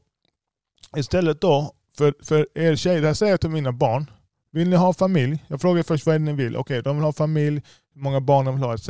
istället 0.97 1.41
då, 1.41 1.73
för, 1.99 2.15
för 2.23 2.49
er 2.55 2.77
tjejer, 2.77 3.01
det 3.01 3.07
här 3.07 3.15
säger 3.15 3.33
jag 3.33 3.41
till 3.41 3.51
mina 3.51 3.73
barn. 3.73 4.11
Vill 4.53 4.69
ni 4.69 4.77
ha 4.77 4.93
familj? 4.93 5.45
Jag 5.49 5.61
frågar 5.61 5.83
först 5.83 6.07
vad 6.07 6.21
ni 6.21 6.33
vill. 6.33 6.57
Okej, 6.57 6.83
de 6.83 6.97
vill 6.97 7.05
ha 7.05 7.13
familj, 7.13 7.63
hur 7.95 8.03
många 8.03 8.21
barn 8.21 8.45
de 8.45 8.55
vill 8.55 8.65
ha 8.65 8.75
etc. 8.75 8.89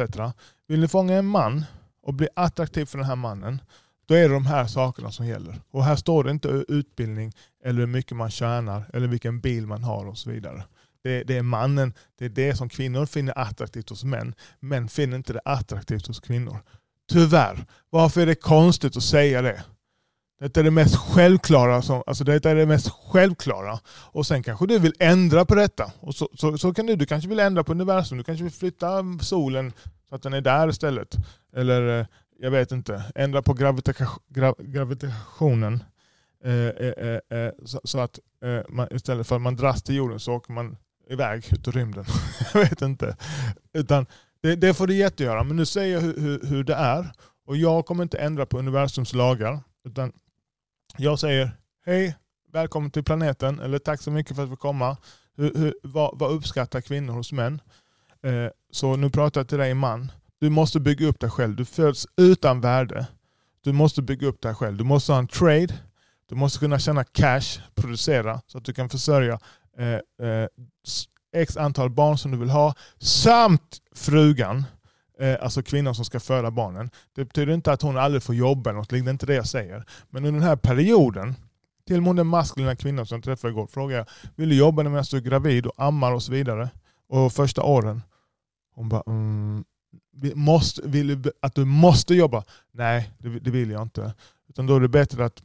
Vill 0.69 0.81
ni 0.81 0.89
fånga 0.89 1.15
en 1.15 1.27
man 1.27 1.65
och 2.03 2.15
bli 2.15 2.29
attraktiv 2.37 2.85
för 2.85 2.99
den 2.99 3.07
här 3.07 3.17
mannen, 3.17 3.63
då 4.07 4.15
är 4.15 4.29
det 4.29 4.35
de 4.35 4.47
här 4.47 4.67
sakerna 4.67 5.13
som 5.13 5.27
gäller. 5.27 5.61
Och 5.71 5.85
här 5.85 5.97
står 5.97 6.25
det 6.25 6.31
inte 6.31 6.49
utbildning 6.69 7.33
eller 7.65 7.81
hur 7.81 7.87
mycket 7.87 8.17
man 8.17 8.31
tjänar 8.31 8.91
eller 8.93 9.09
vilken 9.09 9.41
bil 9.41 9.67
man 9.67 9.83
har 9.83 10.07
och 10.07 10.19
så 10.19 10.31
vidare. 10.31 10.65
Det, 11.05 11.23
det, 11.25 11.37
är 11.37 11.43
mannen, 11.43 11.95
det 12.19 12.25
är 12.25 12.29
det 12.29 12.57
som 12.57 12.69
kvinnor 12.69 13.07
finner 13.07 13.39
attraktivt 13.39 13.91
hos 13.91 14.05
män. 14.05 14.35
Män 14.61 14.89
finner 14.89 15.17
inte 15.17 15.33
det 15.33 15.41
attraktivt 15.45 16.07
hos 16.07 16.21
kvinnor. 16.21 16.59
Tyvärr. 17.13 17.67
Varför 17.91 18.21
är 18.21 18.27
det 18.27 18.35
konstigt 18.35 18.97
att 18.97 19.03
säga 19.03 19.43
det? 19.43 19.65
Detta 20.43 20.61
är 20.61 20.65
det 20.65 20.71
mest 20.71 20.97
självklara. 20.97 21.83
Som, 21.83 22.03
alltså 22.07 22.25
detta 22.25 22.51
är 22.51 22.55
det 22.55 22.67
mest 22.67 22.89
självklara. 22.89 23.79
Och 23.89 24.27
sen 24.27 24.43
kanske 24.43 24.67
du 24.67 24.79
vill 24.79 24.95
ändra 24.99 25.45
på 25.45 25.55
detta. 25.55 25.93
Och 26.01 26.15
så, 26.15 26.29
så, 26.35 26.59
så 26.59 26.75
kan 26.75 26.87
du, 26.87 26.97
du 26.97 27.07
kanske 27.07 27.29
vill 27.29 27.41
ändra 27.41 27.65
på 27.65 27.73
universum. 27.73 28.19
Du 28.19 28.25
kanske 28.25 28.45
vill 28.45 28.53
flytta 28.53 29.05
solen 29.21 29.73
så 30.09 30.15
att 30.15 30.23
den 30.23 30.33
är 30.33 30.41
där 30.41 30.69
istället. 30.69 31.17
Eller 31.57 32.01
eh, 32.01 32.07
jag 32.39 32.51
vet 32.51 32.73
inte, 32.73 33.03
ändra 33.15 33.43
på 33.43 33.55
gravita 33.55 33.93
gra 34.29 34.55
gravitationen. 34.59 35.85
Eh, 36.45 36.53
eh, 36.53 36.93
eh, 36.99 37.39
eh, 37.39 37.53
så, 37.65 37.81
så, 37.85 38.01
att 38.01 38.19
eh, 38.45 38.61
man, 38.69 38.89
istället 38.91 39.27
för 39.27 39.37
att 39.37 39.43
man 39.43 39.57
dras 39.57 39.83
till 39.83 39.95
jorden 39.95 40.21
så 40.21 40.33
åker 40.33 40.53
man 40.53 40.77
iväg 41.11 41.53
ut 41.53 41.69
i 41.69 41.71
rymden. 41.71 42.05
jag 42.55 42.61
vet 42.61 42.83
inte. 42.83 43.17
Utan 43.73 44.07
det, 44.43 44.57
det, 44.57 44.75
får 44.75 44.87
du 44.87 44.95
jättegöra. 44.95 45.45
Men 45.45 45.57
nu 45.57 45.67
säger 45.67 45.95
jag 45.95 46.01
hur, 46.01 46.21
hur, 46.21 46.47
hur, 46.47 46.65
det 46.65 46.75
är. 46.75 47.13
Och 47.47 47.57
jag 47.57 47.87
kommer 47.87 48.03
inte 48.03 48.19
ändra 48.19 48.47
på 48.47 48.59
universums 48.59 49.13
lagar. 49.13 49.61
Utan 49.85 50.13
jag 50.97 51.19
säger 51.19 51.51
hej, 51.87 52.17
välkommen 52.53 52.91
till 52.91 53.05
planeten. 53.05 53.61
Eller 53.61 53.79
tack 53.79 54.01
så 54.01 54.11
mycket 54.11 54.37
för 54.37 54.43
att 54.43 54.51
vi 54.51 54.57
komma. 54.57 54.97
Hur, 55.37 55.55
hur, 55.55 55.75
vad, 55.83 56.19
vad 56.19 56.31
uppskattar 56.33 56.81
kvinnor 56.81 57.13
hos 57.13 57.33
män? 57.33 57.61
Eh, 58.23 58.51
så 58.71 58.97
nu 58.97 59.11
pratar 59.11 59.41
jag 59.41 59.49
till 59.49 59.59
dig 59.59 59.75
man. 59.75 60.13
Du 60.41 60.51
måste 60.51 60.81
bygga 60.81 61.07
upp 61.07 61.21
dig 61.21 61.31
själv. 61.31 61.57
Du 61.57 61.65
föds 61.65 62.07
utan 62.17 62.61
värde. 62.61 63.07
Du 63.61 63.73
måste 63.73 64.03
bygga 64.03 64.27
upp 64.27 64.43
dig 64.43 64.55
själv. 64.55 64.77
Du 64.77 64.85
måste 64.85 65.13
ha 65.13 65.19
en 65.19 65.29
trade. 65.29 65.75
Du 66.29 66.35
måste 66.35 66.59
kunna 66.59 66.79
tjäna 66.79 67.05
cash, 67.05 67.61
producera, 67.75 68.41
så 68.47 68.59
att 68.59 68.65
du 68.65 68.73
kan 68.73 68.89
försörja 68.89 69.39
eh, 69.79 70.29
eh, 70.29 70.49
x 71.33 71.57
antal 71.57 71.91
barn 71.91 72.19
som 72.19 72.31
du 72.31 72.39
vill 72.39 72.51
ha. 72.51 72.75
Samt 72.99 73.79
frugan, 73.95 74.57
eh, 74.59 74.65
Eh, 75.19 75.37
alltså 75.41 75.63
kvinnan 75.63 75.95
som 75.95 76.05
ska 76.05 76.21
föda 76.21 76.51
barnen. 76.51 76.91
Det 77.15 77.25
betyder 77.25 77.55
inte 77.55 77.73
att 77.73 77.83
hon 77.83 77.97
aldrig 77.97 78.23
får 78.23 78.35
jobba, 78.35 78.71
eller 78.71 78.79
något, 78.79 78.91
det 78.91 78.99
är 78.99 79.11
inte 79.11 79.27
det 79.27 79.35
jag 79.35 79.47
säger. 79.47 79.85
Men 80.11 80.25
under 80.25 80.41
den 80.41 80.49
här 80.49 80.57
perioden, 80.57 81.35
till 81.87 81.97
och 81.97 82.03
med 82.03 82.17
den 82.17 82.27
maskulina 82.27 82.77
kvinnan 82.77 83.07
som 83.07 83.17
jag 83.17 83.25
träffade 83.25 83.53
igår, 83.53 83.67
frågade 83.67 83.99
jag, 83.99 84.31
vill 84.37 84.49
du 84.49 84.57
jobba 84.57 84.83
medan 84.83 85.05
du 85.11 85.17
är 85.17 85.21
gravid 85.21 85.67
och 85.67 85.75
ammar 85.77 86.13
och 86.13 86.23
så 86.23 86.33
vidare? 86.33 86.69
Och 87.09 87.33
första 87.33 87.63
åren, 87.63 88.03
hon 88.75 88.89
bara, 88.89 89.03
mm, 89.07 89.65
måste, 90.35 90.83
vill 90.85 91.23
du, 91.23 91.33
att 91.41 91.55
du 91.55 91.65
måste 91.65 92.15
jobba? 92.15 92.45
Nej, 92.73 93.11
det, 93.19 93.39
det, 93.41 93.51
vill 93.51 93.71
jag 93.71 93.83
inte. 93.83 94.15
Utan 94.49 94.67
då 94.67 94.77
är 94.77 94.81
det 94.81 94.89
bättre 94.89 95.25
att 95.25 95.43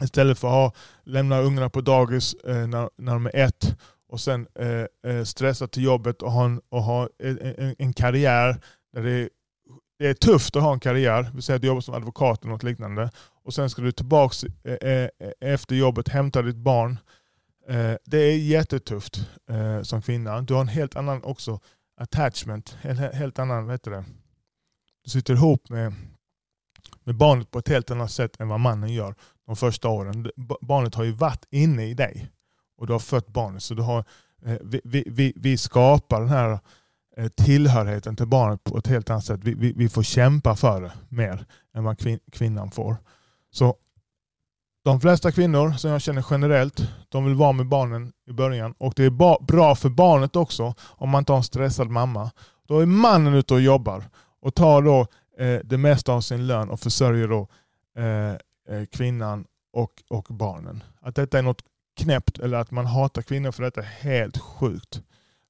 istället 0.00 0.38
för 0.38 0.48
att 0.48 0.54
ha, 0.54 0.72
lämna 1.04 1.40
ungarna 1.40 1.70
på 1.70 1.80
dagis 1.80 2.34
eh, 2.34 2.66
när, 2.66 2.90
när 2.96 3.12
de 3.12 3.26
är 3.26 3.36
ett 3.36 3.76
och 4.08 4.20
sen 4.20 4.46
eh, 4.54 5.12
eh 5.12 5.24
stressa 5.24 5.66
till 5.66 5.82
jobbet 5.82 6.22
och 6.22 6.32
ha 6.32 6.44
en, 6.44 6.60
och 6.68 6.82
ha 6.82 7.08
en, 7.18 7.38
en, 7.38 7.74
en 7.78 7.92
karriär 7.92 8.60
där 8.94 9.02
det 9.02 9.10
är, 9.10 9.28
det 9.98 10.06
är 10.06 10.14
tufft 10.14 10.56
att 10.56 10.62
ha 10.62 10.72
en 10.72 10.80
karriär, 10.80 11.30
vi 11.34 11.42
säger 11.42 11.56
att 11.56 11.62
du 11.62 11.68
jobbar 11.68 11.80
som 11.80 11.94
advokat 11.94 12.42
eller 12.42 12.52
något 12.52 12.62
liknande. 12.62 13.10
Och 13.44 13.54
sen 13.54 13.70
ska 13.70 13.82
du 13.82 13.92
tillbaka 13.92 14.46
eh, 14.64 14.90
eh, 14.90 15.08
eh, 15.18 15.30
efter 15.40 15.76
jobbet, 15.76 16.08
hämta 16.08 16.42
ditt 16.42 16.56
barn. 16.56 16.98
Det 18.04 18.18
är 18.18 18.38
jättetufft 18.38 19.28
som 19.82 20.02
kvinna. 20.02 20.40
Du 20.40 20.54
har 20.54 20.60
en 20.60 20.68
helt 20.68 20.96
annan 20.96 21.24
också 21.24 21.60
attachment, 22.00 22.76
en 22.82 22.96
helt 22.96 23.38
annan, 23.38 23.66
vet 23.66 23.82
du 23.82 23.90
det? 23.90 24.04
Du 25.04 25.10
sitter 25.10 25.34
ihop 25.34 25.68
med, 25.68 25.94
med 27.04 27.16
barnet 27.16 27.50
på 27.50 27.58
ett 27.58 27.68
helt 27.68 27.90
annat 27.90 28.10
sätt 28.10 28.40
än 28.40 28.48
vad 28.48 28.60
mannen 28.60 28.92
gör 28.92 29.14
de 29.46 29.56
första 29.56 29.88
åren. 29.88 30.30
Barnet 30.60 30.94
har 30.94 31.04
ju 31.04 31.12
varit 31.12 31.44
inne 31.50 31.86
i 31.86 31.94
dig 31.94 32.30
och 32.76 32.86
du 32.86 32.92
har 32.92 33.00
fött 33.00 33.28
barnet. 33.28 33.62
Så 33.62 33.74
du 33.74 33.82
har, 33.82 34.04
vi, 34.60 34.80
vi, 34.84 35.04
vi, 35.06 35.32
vi 35.36 35.56
skapar 35.56 36.20
den 36.20 36.30
här 36.30 36.50
eh, 36.50 36.58
Eh, 37.16 37.28
tillhörigheten 37.28 38.16
till 38.16 38.26
barnet 38.26 38.64
på 38.64 38.78
ett 38.78 38.86
helt 38.86 39.10
annat 39.10 39.24
sätt. 39.24 39.40
Vi, 39.44 39.54
vi, 39.54 39.72
vi 39.72 39.88
får 39.88 40.02
kämpa 40.02 40.56
för 40.56 40.80
det 40.80 40.92
mer 41.08 41.46
än 41.74 41.84
vad 41.84 41.98
kvin, 41.98 42.20
kvinnan 42.32 42.70
får. 42.70 42.96
Så 43.50 43.76
de 44.84 45.00
flesta 45.00 45.32
kvinnor 45.32 45.72
som 45.72 45.90
jag 45.90 46.02
känner 46.02 46.26
generellt, 46.30 46.88
de 47.08 47.24
vill 47.24 47.34
vara 47.34 47.52
med 47.52 47.68
barnen 47.68 48.12
i 48.26 48.32
början. 48.32 48.74
Och 48.78 48.92
det 48.96 49.04
är 49.04 49.44
bra 49.44 49.74
för 49.74 49.88
barnet 49.88 50.36
också 50.36 50.74
om 50.80 51.10
man 51.10 51.18
inte 51.18 51.32
har 51.32 51.36
en 51.36 51.44
stressad 51.44 51.90
mamma. 51.90 52.30
Då 52.68 52.78
är 52.78 52.86
mannen 52.86 53.34
ute 53.34 53.54
och 53.54 53.60
jobbar 53.60 54.04
och 54.40 54.54
tar 54.54 54.82
då 54.82 55.06
eh, 55.38 55.60
det 55.64 55.78
mesta 55.78 56.12
av 56.12 56.20
sin 56.20 56.46
lön 56.46 56.70
och 56.70 56.80
försörjer 56.80 57.28
då 57.28 57.48
eh, 57.98 58.32
eh, 58.76 58.84
kvinnan 58.92 59.44
och, 59.72 60.02
och 60.10 60.26
barnen. 60.30 60.82
Att 61.00 61.14
detta 61.14 61.38
är 61.38 61.42
något 61.42 61.62
knäppt 61.96 62.38
eller 62.38 62.58
att 62.58 62.70
man 62.70 62.86
hatar 62.86 63.22
kvinnor 63.22 63.52
för 63.52 63.62
detta 63.62 63.80
är 63.80 63.84
helt 63.84 64.38
sjukt. 64.38 65.02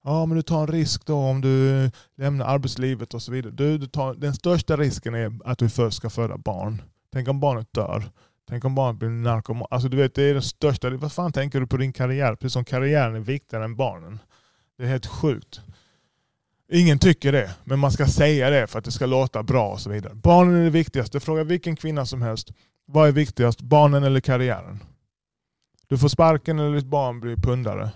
Ja, 0.05 0.27
men 0.27 0.37
du 0.37 0.43
tar 0.43 0.61
en 0.61 0.67
risk 0.67 1.07
då 1.07 1.17
om 1.17 1.41
du 1.41 1.91
lämnar 2.17 2.47
arbetslivet 2.47 3.15
och 3.15 3.23
så 3.23 3.33
vidare. 3.33 3.53
Du, 3.53 3.79
du 3.79 3.87
tar, 3.87 4.15
den 4.15 4.35
största 4.35 4.77
risken 4.77 5.15
är 5.15 5.39
att 5.45 5.59
du 5.59 5.69
först 5.69 5.97
ska 5.97 6.11
föda 6.11 6.39
barn. 6.39 6.83
Tänk 7.13 7.29
om 7.29 7.41
barnet 7.41 7.73
dör. 7.73 8.05
Tänk 8.49 8.65
om 8.65 8.75
barnet 8.75 8.99
blir 8.99 9.09
narkoman. 9.09 9.67
Alltså 9.71 9.89
du 9.89 9.97
vet, 9.97 10.15
det 10.15 10.23
är 10.23 10.35
den 10.35 10.43
största. 10.43 10.91
Vad 10.91 11.13
fan 11.13 11.33
tänker 11.33 11.61
du 11.61 11.67
på 11.67 11.77
din 11.77 11.93
karriär? 11.93 12.35
Precis 12.35 12.53
som 12.53 12.65
karriären 12.65 13.15
är 13.15 13.21
viktigare 13.21 13.65
än 13.65 13.77
barnen. 13.77 14.19
Det 14.79 14.85
är 14.85 14.89
helt 14.89 15.07
sjukt. 15.07 15.61
Ingen 16.73 16.99
tycker 16.99 17.33
det, 17.33 17.55
men 17.65 17.79
man 17.79 17.93
ska 17.93 18.07
säga 18.07 18.51
det 18.51 18.67
för 18.67 18.79
att 18.79 18.85
det 18.85 18.93
ska 18.93 19.07
låta 19.07 19.43
bra 19.43 19.69
och 19.69 19.81
så 19.81 19.91
vidare. 19.91 20.15
Barnen 20.15 20.55
är 20.55 20.65
det 20.65 20.71
viktigaste. 20.71 21.21
Fråga 21.21 21.45
vilken 21.45 21.77
kvinna 21.77 22.07
som 22.07 22.23
helst. 22.23 22.51
Vad 22.87 23.09
är 23.09 23.13
viktigast? 23.13 23.61
Barnen 23.61 24.05
eller 24.05 24.21
karriären? 24.21 24.79
Du 25.87 25.99
får 25.99 26.09
sparken 26.09 26.59
eller 26.59 26.77
ditt 26.77 26.87
barn 26.87 27.21
blir 27.21 27.37
pundare. 27.37 27.91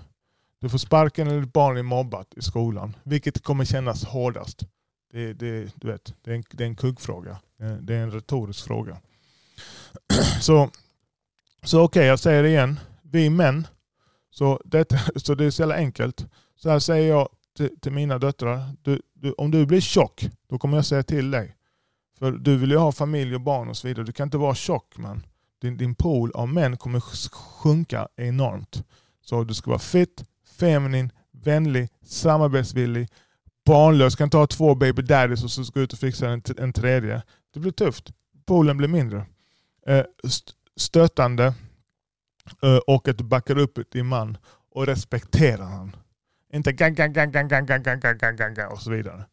Du 0.61 0.69
får 0.69 0.79
sparken 0.79 1.29
eller 1.29 1.41
ditt 1.41 1.53
barn 1.53 1.77
är 1.77 1.83
mobbat 1.83 2.35
i 2.37 2.43
skolan. 2.43 2.97
Vilket 3.03 3.43
kommer 3.43 3.65
kännas 3.65 4.05
hårdast? 4.05 4.67
Det, 5.13 5.33
det, 5.33 5.73
du 5.75 5.89
vet, 5.89 6.15
det, 6.23 6.31
är 6.31 6.35
en, 6.35 6.45
det 6.51 6.65
är 6.65 6.69
en 6.69 6.77
kuggfråga. 6.77 7.39
Det 7.81 7.95
är 7.95 8.03
en 8.03 8.11
retorisk 8.11 8.65
fråga. 8.65 9.01
Så, 10.41 10.71
så 11.63 11.83
okej, 11.83 12.01
okay, 12.01 12.07
jag 12.07 12.19
säger 12.19 12.43
det 12.43 12.49
igen. 12.49 12.81
Vi 13.03 13.31
män, 13.31 13.67
så, 14.31 14.61
det, 14.65 14.89
så 15.17 15.35
det 15.35 15.45
är 15.45 15.51
så 15.51 15.63
jävla 15.63 15.75
enkelt. 15.77 16.27
Så 16.57 16.71
här 16.71 16.79
säger 16.79 17.09
jag 17.09 17.29
till, 17.57 17.81
till 17.81 17.93
mina 17.93 18.19
döttrar. 18.19 18.77
Du, 18.83 19.03
du, 19.15 19.33
om 19.33 19.51
du 19.51 19.67
blir 19.67 19.81
tjock, 19.81 20.29
då 20.49 20.59
kommer 20.59 20.77
jag 20.77 20.87
säga 20.87 21.03
till 21.03 21.31
dig. 21.31 21.57
För 22.19 22.33
du 22.33 22.57
vill 22.57 22.71
ju 22.71 22.77
ha 22.77 22.93
familj 22.93 23.35
och 23.35 23.41
barn 23.41 23.69
och 23.69 23.77
så 23.77 23.89
vidare. 23.89 24.07
Du 24.07 24.13
kan 24.13 24.27
inte 24.27 24.39
vara 24.39 24.55
tjock 24.55 24.99
man. 24.99 25.27
Din, 25.61 25.77
din 25.77 25.95
pool 25.95 26.33
av 26.35 26.49
män 26.49 26.77
kommer 26.77 27.01
sjunka 27.31 28.09
enormt. 28.17 28.85
Så 29.23 29.45
du 29.45 29.55
ska 29.55 29.71
vara 29.71 29.79
fit, 29.79 30.25
feminin, 30.61 31.13
vänlig, 31.45 31.89
samarbetsvillig, 32.03 33.09
barnlös. 33.67 34.17
Kan 34.17 34.31
ta 34.31 34.47
två 34.47 34.75
baby 34.75 35.03
daddies 35.03 35.45
och 35.45 35.51
så 35.51 35.65
ska 35.65 35.81
ut 35.81 35.93
och 35.93 35.99
fixa 35.99 36.29
en, 36.29 36.43
en 36.59 36.73
tredje. 36.73 37.23
Det 37.55 37.61
blir 37.61 37.73
tufft. 37.73 38.13
Poolen 38.47 38.77
blir 38.77 38.89
mindre. 38.89 39.27
eh, 39.87 40.05
stötande 40.77 41.55
eh, 42.63 42.77
och 42.87 43.09
att 43.09 43.19
du 43.19 43.25
backar 43.25 43.59
upp 43.59 43.79
din 43.93 44.07
man 44.07 44.39
och 44.75 44.87
respekterar 44.87 45.65
han. 45.65 45.97
Inte 46.53 46.73
gang, 46.73 46.95
gang, 46.95 47.13
gang, 47.13 47.33
gang, 47.33 47.49
gang, 47.49 47.67
gang, 47.67 47.83
gang, 47.83 48.01
gang, 48.01 48.19
gang, 48.19 48.37
gang, 48.37 48.55
gang 48.55 48.73
och 48.73 48.83
så 48.83 48.91
vidare. 48.91 49.25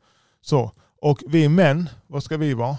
Så. 0.42 0.72
Och 1.02 1.24
vi 1.28 1.50
män, 1.50 1.90
vad 2.08 2.24
ska 2.24 2.38
vi 2.38 2.54
vara? 2.54 2.78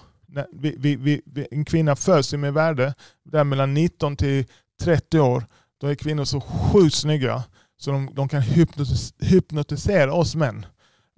Vi, 0.53 0.77
vi, 0.79 0.97
vi, 0.97 1.47
en 1.51 1.65
kvinna 1.65 1.97
föds 1.97 2.33
med 2.33 2.53
värde 2.53 2.95
där 3.25 3.45
mellan 3.45 3.75
19 3.75 4.17
till 4.17 4.47
30 4.81 5.21
år. 5.21 5.45
Då 5.81 5.87
är 5.87 5.95
kvinnor 5.95 6.25
så 6.25 6.41
sjukt 6.41 6.95
snygga 6.95 7.43
så 7.77 7.91
de, 7.91 8.15
de 8.15 8.29
kan 8.29 8.43
hypnotis, 8.43 9.15
hypnotisera 9.19 10.13
oss 10.13 10.35
män. 10.35 10.67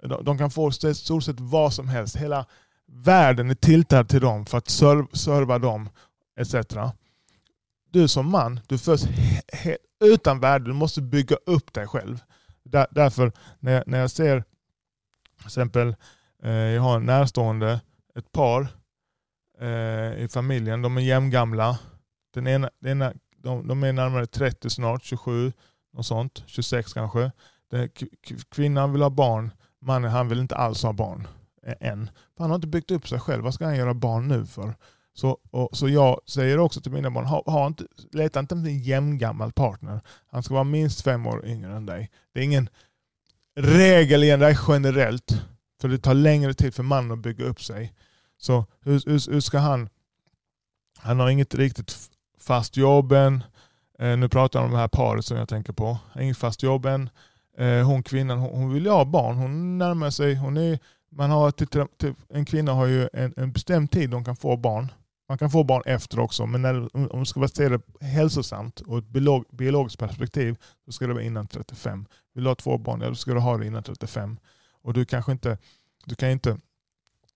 De, 0.03 0.23
de 0.23 0.37
kan 0.37 0.51
få 0.51 0.69
i 0.69 0.93
stort 0.93 1.23
sett 1.23 1.39
vad 1.39 1.73
som 1.73 1.87
helst. 1.87 2.15
Hela 2.15 2.45
världen 2.87 3.49
är 3.49 3.55
tiltad 3.55 4.09
till 4.09 4.21
dem 4.21 4.45
för 4.45 4.57
att 4.57 4.69
serv, 4.69 5.07
serva 5.13 5.59
dem 5.59 5.89
etc. 6.39 6.55
Du 7.91 8.07
som 8.07 8.31
man, 8.31 8.59
du 8.67 8.77
föds 8.77 9.07
utan 10.03 10.39
värde. 10.39 10.65
Du 10.65 10.73
måste 10.73 11.01
bygga 11.01 11.35
upp 11.45 11.73
dig 11.73 11.87
själv. 11.87 12.19
Där, 12.63 12.87
därför 12.91 13.31
när 13.59 13.71
jag, 13.71 13.83
när 13.87 13.99
jag 13.99 14.11
ser 14.11 14.43
till 15.37 15.45
exempel, 15.45 15.95
eh, 16.43 16.51
jag 16.51 16.81
har 16.81 16.95
en 16.95 17.05
närstående, 17.05 17.81
ett 18.15 18.31
par 18.31 18.67
eh, 19.59 20.23
i 20.23 20.27
familjen. 20.31 20.81
De 20.81 20.97
är 20.97 21.01
jämngamla. 21.01 21.79
Den 22.33 22.47
ena, 22.47 22.69
den 22.79 22.91
ena, 22.91 23.13
de, 23.37 23.67
de 23.67 23.83
är 23.83 23.93
närmare 23.93 24.25
30 24.25 24.69
snart, 24.69 25.03
27, 25.03 25.53
och 25.99 26.05
sånt, 26.05 26.43
26 26.45 26.93
kanske. 26.93 27.31
Den, 27.71 27.89
kvinnan 28.51 28.91
vill 28.91 29.01
ha 29.01 29.09
barn, 29.09 29.51
mannen 29.81 30.11
han 30.11 30.29
vill 30.29 30.39
inte 30.39 30.55
alls 30.55 30.83
ha 30.83 30.93
barn 30.93 31.27
eh, 31.63 31.89
än. 31.89 32.09
För 32.37 32.43
han 32.43 32.51
har 32.51 32.55
inte 32.55 32.67
byggt 32.67 32.91
upp 32.91 33.07
sig 33.07 33.19
själv. 33.19 33.43
Vad 33.43 33.53
ska 33.53 33.65
han 33.65 33.75
göra 33.75 33.93
barn 33.93 34.27
nu 34.27 34.45
för? 34.45 34.75
Så, 35.13 35.37
och, 35.51 35.77
så 35.77 35.89
jag 35.89 36.19
säger 36.27 36.59
också 36.59 36.81
till 36.81 36.91
mina 36.91 37.11
barn, 37.11 37.25
ha, 37.25 37.43
ha 37.45 37.67
inte, 37.67 37.83
leta 38.11 38.39
inte 38.39 38.55
efter 38.55 38.69
en 38.69 38.79
jämngammal 38.79 39.51
partner. 39.51 40.01
Han 40.27 40.43
ska 40.43 40.53
vara 40.53 40.63
minst 40.63 41.01
fem 41.01 41.27
år 41.27 41.45
yngre 41.45 41.75
än 41.75 41.85
dig. 41.85 42.11
Det 42.33 42.39
är 42.39 42.43
ingen 42.43 42.69
regel 43.55 44.23
igen, 44.23 44.39
det 44.39 44.47
är 44.47 44.59
generellt. 44.67 45.41
För 45.81 45.87
det 45.87 45.97
tar 45.97 46.13
längre 46.13 46.53
tid 46.53 46.75
för 46.75 46.83
mannen 46.83 47.11
att 47.11 47.19
bygga 47.19 47.45
upp 47.45 47.63
sig. 47.63 47.93
Så 48.37 48.65
hur, 48.81 49.01
hur, 49.05 49.31
hur 49.31 49.39
ska 49.39 49.59
han... 49.59 49.89
Han 50.97 51.19
har 51.19 51.29
inget 51.29 51.55
riktigt 51.55 51.95
fast 52.39 52.77
jobb 52.77 53.11
än. 53.11 53.43
Eh, 53.99 54.17
nu 54.17 54.29
pratar 54.29 54.59
jag 54.59 54.65
om 54.65 54.71
det 54.71 54.77
här 54.77 54.87
paret 54.87 55.25
som 55.25 55.37
jag 55.37 55.49
tänker 55.49 55.73
på. 55.73 55.97
Inget 56.19 56.37
fast 56.37 56.63
jobb 56.63 56.85
än. 56.85 57.09
Eh, 57.57 57.87
hon 57.87 58.03
kvinnan, 58.03 58.39
hon, 58.39 58.73
vill 58.73 58.85
ju 58.85 58.89
ha 58.89 59.05
barn. 59.05 59.35
Hon 59.35 59.77
närmar 59.77 60.09
sig. 60.09 60.35
Hon 60.35 60.57
är, 60.57 60.79
man 61.11 61.31
har, 61.31 61.53
en 62.33 62.45
kvinna 62.45 62.73
har 62.73 62.85
ju 62.85 63.09
en, 63.13 63.33
en 63.37 63.51
bestämd 63.51 63.91
tid 63.91 64.09
de 64.09 64.23
kan 64.23 64.35
få 64.35 64.57
barn. 64.57 64.91
Man 65.29 65.37
kan 65.37 65.49
få 65.49 65.63
barn 65.63 65.83
efter 65.85 66.19
också, 66.19 66.45
men 66.45 66.61
när, 66.61 66.95
om 66.95 67.09
man 67.11 67.19
du 67.19 67.25
ska 67.25 67.47
se 67.47 67.69
det 67.69 68.05
hälsosamt 68.05 68.81
och 68.81 68.97
ett 68.97 69.07
biologiskt 69.51 69.99
perspektiv, 69.99 70.55
så 70.85 70.91
ska 70.91 71.07
det 71.07 71.13
vara 71.13 71.23
innan 71.23 71.47
35. 71.47 72.05
Vill 72.33 72.43
du 72.43 72.49
ha 72.49 72.55
två 72.55 72.77
barn, 72.77 73.01
ja, 73.01 73.07
då 73.07 73.15
ska 73.15 73.33
du 73.33 73.39
ha 73.39 73.57
det 73.57 73.67
innan 73.67 73.83
35. 73.83 74.37
Och 74.83 74.93
du 74.93 75.05
kanske 75.05 75.31
inte, 75.31 75.57
du 76.05 76.15
kan 76.15 76.29
inte, 76.29 76.57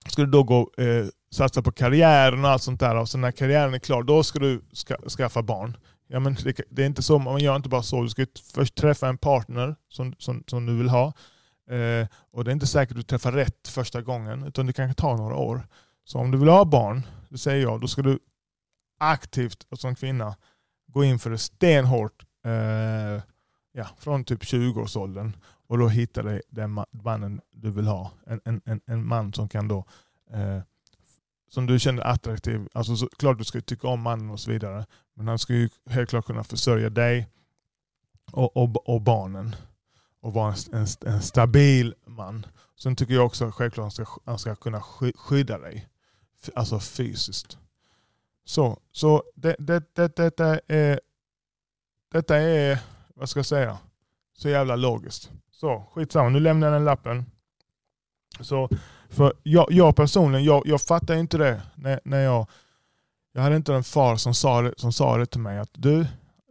ska 0.09 0.21
du 0.21 0.31
då 0.31 0.43
gå 0.43 0.71
eh, 0.77 1.05
satsa 1.31 1.61
på 1.61 1.71
karriären 1.71 2.45
och 2.45 2.51
allt 2.51 2.63
sånt 2.63 2.79
där, 2.79 2.95
och 2.95 3.09
sen 3.09 3.21
när 3.21 3.31
karriären 3.31 3.73
är 3.73 3.79
klar, 3.79 4.03
då 4.03 4.23
ska 4.23 4.39
du 4.39 4.61
ska, 4.71 4.95
skaffa 5.09 5.43
barn. 5.43 5.77
Ja, 6.13 6.19
men 6.19 6.35
det, 6.43 6.61
det 6.69 6.81
är 6.81 6.85
inte 6.85 7.03
så, 7.03 7.19
man 7.19 7.39
gör 7.39 7.55
inte 7.55 7.69
bara 7.69 7.83
så. 7.83 8.01
Du 8.01 8.09
ska 8.09 8.25
först 8.53 8.75
träffa 8.75 9.07
en 9.07 9.17
partner 9.17 9.75
som, 9.89 10.15
som, 10.17 10.43
som 10.47 10.65
du 10.65 10.77
vill 10.77 10.89
ha. 10.89 11.13
Eh, 11.69 12.07
och 12.31 12.43
det 12.43 12.51
är 12.51 12.53
inte 12.53 12.67
säkert 12.67 12.91
att 12.91 12.97
du 12.97 13.03
träffar 13.03 13.31
rätt 13.31 13.67
första 13.67 14.01
gången, 14.01 14.43
utan 14.43 14.65
det 14.65 14.73
kanske 14.73 15.01
tar 15.01 15.17
några 15.17 15.35
år. 15.35 15.67
Så 16.03 16.19
om 16.19 16.31
du 16.31 16.37
vill 16.37 16.49
ha 16.49 16.65
barn, 16.65 17.07
det 17.29 17.37
säger 17.37 17.61
jag, 17.61 17.81
då 17.81 17.87
ska 17.87 18.01
du 18.01 18.19
aktivt 18.99 19.67
som 19.71 19.95
kvinna 19.95 20.35
gå 20.87 21.03
in 21.03 21.19
för 21.19 21.29
det 21.29 21.37
stenhårt 21.37 22.23
eh, 22.45 23.21
ja, 23.71 23.87
från 23.97 24.23
typ 24.23 24.43
20-årsåldern 24.43 25.31
och 25.67 25.77
då 25.77 25.87
hittar 25.87 26.23
du 26.23 26.41
den 26.49 26.85
mannen 26.91 27.41
du 27.51 27.71
vill 27.71 27.87
ha. 27.87 28.11
En, 28.25 28.41
en, 28.45 28.61
en, 28.65 28.81
en 28.85 29.07
man 29.07 29.33
som 29.33 29.49
kan 29.49 29.67
då 29.67 29.85
eh, 30.33 30.61
som 31.53 31.65
du 31.65 31.79
känner 31.79 32.03
attraktiv. 32.03 32.67
Alltså 32.73 32.95
så, 32.95 33.07
klart 33.07 33.37
du 33.37 33.43
ska 33.43 33.61
tycka 33.61 33.87
om 33.87 34.01
mannen 34.01 34.29
och 34.29 34.39
så 34.39 34.51
vidare. 34.51 34.85
Men 35.13 35.27
han 35.27 35.39
ska 35.39 35.53
ju 35.53 35.69
helt 35.89 36.09
klart 36.09 36.25
kunna 36.25 36.43
försörja 36.43 36.89
dig 36.89 37.27
och, 38.31 38.57
och, 38.57 38.89
och 38.89 39.01
barnen. 39.01 39.55
Och 40.21 40.33
vara 40.33 40.53
en, 40.53 40.79
en, 40.79 41.13
en 41.13 41.21
stabil 41.21 41.95
man. 42.05 42.45
Sen 42.79 42.95
tycker 42.95 43.13
jag 43.13 43.25
också 43.25 43.51
självklart 43.51 43.87
att 43.87 43.97
han 43.97 44.05
ska, 44.05 44.21
han 44.25 44.39
ska 44.39 44.55
kunna 44.55 44.81
skydda 45.15 45.57
dig. 45.57 45.87
Alltså 46.55 46.79
fysiskt. 46.79 47.57
Så, 48.45 48.79
så 48.91 49.23
det, 49.35 49.55
det, 49.59 49.95
det, 49.95 50.15
detta, 50.15 50.59
är, 50.67 50.99
detta 52.11 52.37
är, 52.37 52.79
vad 53.15 53.29
ska 53.29 53.39
jag 53.39 53.45
säga, 53.45 53.77
så 54.37 54.49
jävla 54.49 54.75
logiskt. 54.75 55.31
Så 55.51 55.85
skitsamma, 55.93 56.29
nu 56.29 56.39
lämnar 56.39 56.67
jag 56.67 56.75
den 56.75 56.85
lappen. 56.85 57.25
Så, 58.39 58.69
för 59.09 59.33
jag, 59.43 59.67
jag 59.71 59.95
personligen, 59.95 60.45
jag, 60.45 60.61
jag 60.65 60.81
fattar 60.81 61.15
inte 61.15 61.37
det 61.37 61.61
när, 61.75 61.99
när 62.03 62.19
jag, 62.19 62.47
jag 63.33 63.41
hade 63.41 63.55
inte 63.55 63.73
en 63.73 63.83
far 63.83 64.15
som 64.15 64.33
sa, 64.33 64.61
det, 64.61 64.73
som 64.77 64.93
sa 64.93 65.17
det 65.17 65.25
till 65.25 65.41
mig 65.41 65.59
att 65.59 65.69
du, 65.73 66.05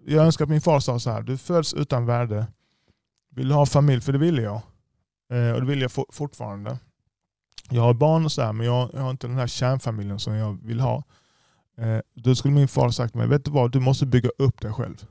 jag 0.07 0.25
önskar 0.25 0.45
att 0.45 0.51
min 0.51 0.61
far 0.61 0.81
sa 0.81 0.99
så 0.99 1.11
här, 1.11 1.23
du 1.23 1.39
föds 1.39 1.75
utan 1.75 2.07
värde, 2.07 2.47
vill 3.31 3.49
du 3.49 3.55
ha 3.55 3.67
familj, 3.67 4.01
för 4.01 4.13
det 4.13 4.19
ville 4.19 4.43
jag. 4.43 4.61
Eh, 5.33 5.53
och 5.53 5.61
det 5.61 5.67
vill 5.67 5.81
jag 5.81 5.93
for, 5.93 6.07
fortfarande. 6.11 6.79
Jag 7.71 7.83
har 7.83 7.95
barn 7.95 8.25
och 8.25 8.33
så 8.33 8.43
här, 8.43 8.53
men 8.53 8.67
jag, 8.67 8.91
jag 8.93 9.01
har 9.01 9.11
inte 9.11 9.27
den 9.27 9.37
här 9.37 9.47
kärnfamiljen 9.47 10.19
som 10.19 10.35
jag 10.35 10.59
vill 10.63 10.81
ha. 10.81 11.03
Eh, 11.79 11.99
då 12.15 12.35
skulle 12.35 12.55
min 12.55 12.69
far 12.69 12.91
sagt 12.91 13.13
till 13.13 13.19
mig, 13.19 13.29
vet 13.29 13.45
du 13.45 13.51
vad, 13.51 13.73
du 13.73 13.81
måste 13.81 14.07
bygga 14.07 14.31
upp 14.39 14.61
dig 14.61 14.73
själv. 14.73 15.07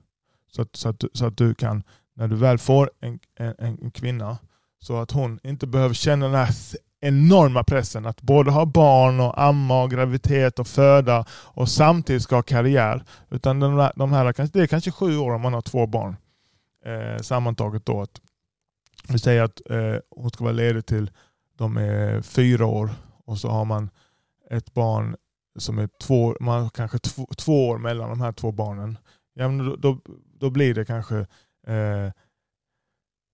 Så 0.51 0.61
att, 0.61 0.75
så 0.75 0.89
att, 0.89 0.99
du, 0.99 1.09
så 1.13 1.25
att 1.25 1.37
du 1.37 1.53
kan, 1.53 1.83
när 2.13 2.27
du 2.27 2.35
väl 2.35 2.57
får 2.57 2.91
en, 2.99 3.19
en, 3.35 3.55
en 3.59 3.91
kvinna, 3.91 4.37
så 4.81 4.97
att 4.97 5.11
hon 5.11 5.39
inte 5.43 5.67
behöver 5.67 5.93
känna 5.93 6.25
den 6.25 6.35
här 6.35 6.55
enorma 7.01 7.63
pressen 7.63 8.05
att 8.05 8.21
både 8.21 8.51
ha 8.51 8.65
barn 8.65 9.19
och 9.19 9.41
amma 9.41 9.83
och 9.83 9.91
graviditet 9.91 10.59
och 10.59 10.67
föda 10.67 11.25
och 11.31 11.69
samtidigt 11.69 12.23
ska 12.23 12.35
ha 12.35 12.43
karriär. 12.43 13.03
Utan 13.29 13.59
de 13.59 13.77
här, 13.77 13.93
de 13.95 14.13
här 14.13 14.49
det 14.53 14.59
är 14.59 14.67
kanske 14.67 14.91
sju 14.91 15.17
år 15.17 15.31
om 15.31 15.41
man 15.41 15.53
har 15.53 15.61
två 15.61 15.87
barn. 15.87 16.15
Eh, 16.85 17.21
sammantaget 17.21 17.85
då. 17.85 18.01
Att, 18.01 18.21
vi 19.07 19.19
säger 19.19 19.43
att 19.43 19.61
eh, 19.69 19.95
hon 20.09 20.29
ska 20.29 20.43
vara 20.43 20.53
ledig 20.53 20.85
till 20.85 21.11
de 21.57 21.77
är 21.77 22.21
fyra 22.21 22.65
år 22.65 22.89
och 23.25 23.37
så 23.37 23.49
har 23.49 23.65
man 23.65 23.89
ett 24.49 24.73
barn 24.73 25.15
som 25.59 25.79
är 25.79 25.89
två, 26.01 26.35
man 26.39 26.63
har 26.63 26.69
kanske 26.69 26.99
två, 26.99 27.27
två 27.37 27.67
år 27.67 27.77
mellan 27.77 28.09
de 28.09 28.21
här 28.21 28.31
två 28.31 28.51
barnen. 28.51 28.97
Ja, 29.33 29.47
men 29.47 29.65
då, 29.65 29.75
då, 29.75 29.99
då 30.39 30.49
blir 30.49 30.73
det 30.73 30.85
kanske 30.85 31.17
eh, 31.67 32.11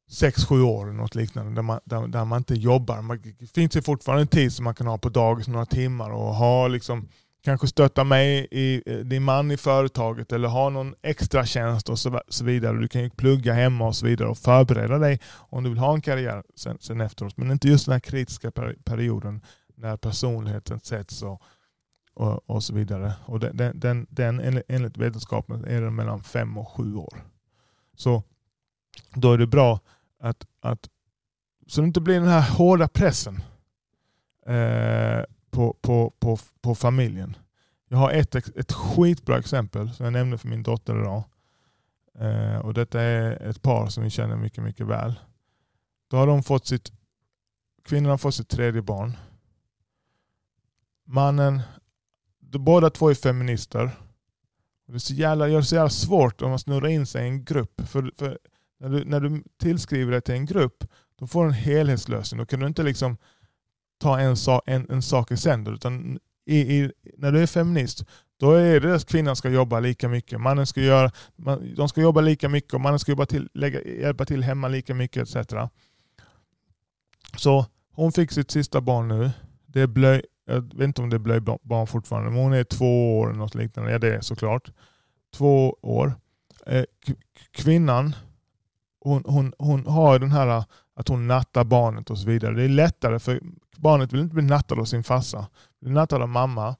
sex, 0.09 0.45
sju 0.45 0.61
år 0.61 0.83
eller 0.83 0.97
något 0.97 1.15
liknande 1.15 1.55
där 1.55 1.61
man, 1.61 1.79
där, 1.85 2.07
där 2.07 2.25
man 2.25 2.37
inte 2.37 2.53
jobbar. 2.53 3.01
Man, 3.01 3.21
det 3.39 3.47
finns 3.47 3.75
ju 3.75 3.81
fortfarande 3.81 4.21
en 4.21 4.27
tid 4.27 4.53
som 4.53 4.63
man 4.63 4.75
kan 4.75 4.87
ha 4.87 4.97
på 4.97 5.09
dagis 5.09 5.47
några 5.47 5.65
timmar 5.65 6.09
och 6.09 6.35
ha 6.35 6.67
liksom, 6.67 7.07
kanske 7.43 7.67
stötta 7.67 8.03
mig 8.03 8.47
i 8.51 8.83
eh, 8.85 8.97
din 8.97 9.23
man 9.23 9.51
i 9.51 9.57
företaget 9.57 10.31
eller 10.31 10.47
ha 10.47 10.69
någon 10.69 10.95
extra 11.01 11.45
tjänst 11.45 11.89
och 11.89 11.99
så, 11.99 12.21
så 12.27 12.45
vidare. 12.45 12.77
Du 12.77 12.87
kan 12.87 13.03
ju 13.03 13.09
plugga 13.09 13.53
hemma 13.53 13.87
och 13.87 13.95
så 13.95 14.05
vidare 14.05 14.29
och 14.29 14.37
förbereda 14.37 14.97
dig 14.97 15.19
om 15.49 15.63
du 15.63 15.69
vill 15.69 15.79
ha 15.79 15.93
en 15.93 16.01
karriär 16.01 16.43
sen, 16.55 16.77
sen 16.79 17.01
efteråt. 17.01 17.37
Men 17.37 17.51
inte 17.51 17.67
just 17.67 17.85
den 17.85 17.93
här 17.93 17.99
kritiska 17.99 18.51
per, 18.51 18.75
perioden 18.83 19.41
när 19.75 19.97
personligheten 19.97 20.79
sätts 20.79 21.23
och, 21.23 21.41
och, 22.13 22.49
och 22.49 22.63
så 22.63 22.73
vidare. 22.73 23.13
Och 23.25 23.39
den, 23.39 23.57
den, 23.57 23.79
den, 23.79 24.07
den 24.09 24.39
enligt, 24.39 24.65
enligt 24.67 24.97
vetenskapen 24.97 25.65
är 25.65 25.81
den 25.81 25.95
mellan 25.95 26.23
fem 26.23 26.57
och 26.57 26.69
sju 26.69 26.95
år. 26.95 27.23
Så 27.95 28.23
då 29.13 29.33
är 29.33 29.37
det 29.37 29.47
bra 29.47 29.79
att, 30.19 30.47
att 30.59 30.89
så 31.67 31.81
det 31.81 31.87
inte 31.87 32.01
blir 32.01 32.19
den 32.19 32.29
här 32.29 32.51
hårda 32.51 32.87
pressen 32.87 33.43
eh, 34.45 35.23
på, 35.51 35.77
på, 35.81 36.13
på, 36.19 36.37
på 36.61 36.75
familjen. 36.75 37.37
Jag 37.89 37.97
har 37.97 38.11
ett, 38.11 38.35
ett 38.35 38.71
skitbra 38.71 39.37
exempel 39.39 39.93
som 39.93 40.03
jag 40.03 40.13
nämnde 40.13 40.37
för 40.37 40.47
min 40.47 40.63
dotter 40.63 41.01
idag. 41.01 41.23
Eh, 42.19 42.57
och 42.57 42.73
detta 42.73 43.01
är 43.01 43.49
ett 43.49 43.61
par 43.61 43.87
som 43.87 44.03
vi 44.03 44.09
känner 44.09 44.35
mycket, 44.35 44.63
mycket 44.63 44.87
väl. 44.87 45.19
Då 46.07 46.17
har 46.17 46.27
de 46.27 46.43
fått 46.43 46.67
sitt, 46.67 46.91
kvinnan 47.85 48.09
har 48.09 48.17
fått 48.17 48.35
sitt 48.35 48.49
tredje 48.49 48.81
barn. 48.81 49.17
Mannen, 51.05 51.61
de, 52.39 52.63
båda 52.65 52.89
två 52.89 53.09
är 53.09 53.13
feminister. 53.13 53.91
Det 54.87 54.93
är 54.93 54.97
så 54.97 55.13
jävla, 55.13 55.47
gör 55.47 55.57
det 55.57 55.65
så 55.65 55.75
jävla 55.75 55.89
svårt 55.89 56.41
om 56.41 56.49
man 56.49 56.59
snurrar 56.59 56.87
in 56.87 57.05
sig 57.05 57.25
i 57.25 57.29
en 57.29 57.43
grupp. 57.43 57.81
För, 57.87 58.11
för 58.15 58.39
när, 58.79 58.89
du, 58.89 59.05
när 59.05 59.19
du 59.19 59.43
tillskriver 59.61 60.11
dig 60.11 60.21
till 60.21 60.35
en 60.35 60.45
grupp, 60.45 60.83
då 61.19 61.27
får 61.27 61.43
du 61.43 61.47
en 61.47 61.53
helhetslösning. 61.53 62.39
Då 62.39 62.45
kan 62.45 62.59
du 62.59 62.67
inte 62.67 62.83
liksom 62.83 63.17
ta 63.99 64.19
en, 64.19 64.37
sak, 64.37 64.63
en, 64.65 64.89
en 64.89 65.01
sak 65.01 65.31
i 65.31 65.37
sänder. 65.37 65.73
Utan 65.73 66.19
i, 66.45 66.57
i, 66.57 66.91
när 67.17 67.31
du 67.31 67.41
är 67.41 67.47
feminist, 67.47 68.05
då 68.39 68.51
är 68.51 68.79
det 68.79 68.95
att 68.95 69.05
kvinnan 69.05 69.35
ska 69.35 69.49
jobba 69.49 69.79
lika 69.79 70.09
mycket. 70.09 70.41
Mannen 70.41 70.67
ska 70.67 70.81
göra, 70.81 71.11
man, 71.35 71.75
de 71.75 71.89
ska 71.89 72.01
jobba 72.01 72.21
lika 72.21 72.49
mycket 72.49 72.73
och 72.73 72.81
mannen 72.81 72.99
ska 72.99 73.11
jobba 73.11 73.25
till, 73.25 73.49
lägga, 73.53 73.83
hjälpa 73.83 74.25
till 74.25 74.43
hemma 74.43 74.67
lika 74.67 74.93
mycket 74.93 75.35
etc. 75.35 75.53
Så 77.37 77.65
hon 77.91 78.11
fick 78.11 78.31
sitt 78.31 78.51
sista 78.51 78.81
barn 78.81 79.07
nu. 79.07 79.31
Det 79.65 79.81
är 79.81 79.87
blöj, 79.87 80.21
jag 80.45 80.61
vet 80.61 80.87
inte 80.87 81.01
om 81.01 81.09
det 81.09 81.15
är 81.15 81.19
blöjbarn 81.19 81.87
fortfarande, 81.87 82.29
men 82.29 82.39
hon 82.39 82.53
är 82.53 82.63
två 82.63 83.19
år 83.19 83.29
eller 83.29 83.39
något 83.39 83.55
liknande. 83.55 83.91
Ja 83.91 83.99
det 83.99 84.15
är 84.15 84.21
såklart. 84.21 84.71
Två 85.35 85.77
år. 85.81 86.13
Eh, 86.65 86.83
kvinnan, 87.51 88.15
hon, 88.99 89.23
hon, 89.27 89.53
hon 89.57 89.87
har 89.87 90.19
den 90.19 90.31
här 90.31 90.47
äh, 90.47 90.63
att 90.95 91.07
hon 91.07 91.27
nattar 91.27 91.63
barnet 91.63 92.09
och 92.09 92.17
så 92.17 92.27
vidare. 92.27 92.55
Det 92.55 92.63
är 92.63 92.69
lättare 92.69 93.19
för 93.19 93.41
barnet 93.77 94.13
vill 94.13 94.21
inte 94.21 94.35
bli 94.35 94.43
nattad 94.43 94.79
av 94.79 94.85
sin 94.85 95.03
farsa. 95.03 95.47
Blir 95.81 95.91
nattad 95.91 96.21
av 96.21 96.29
mamma. 96.29 96.75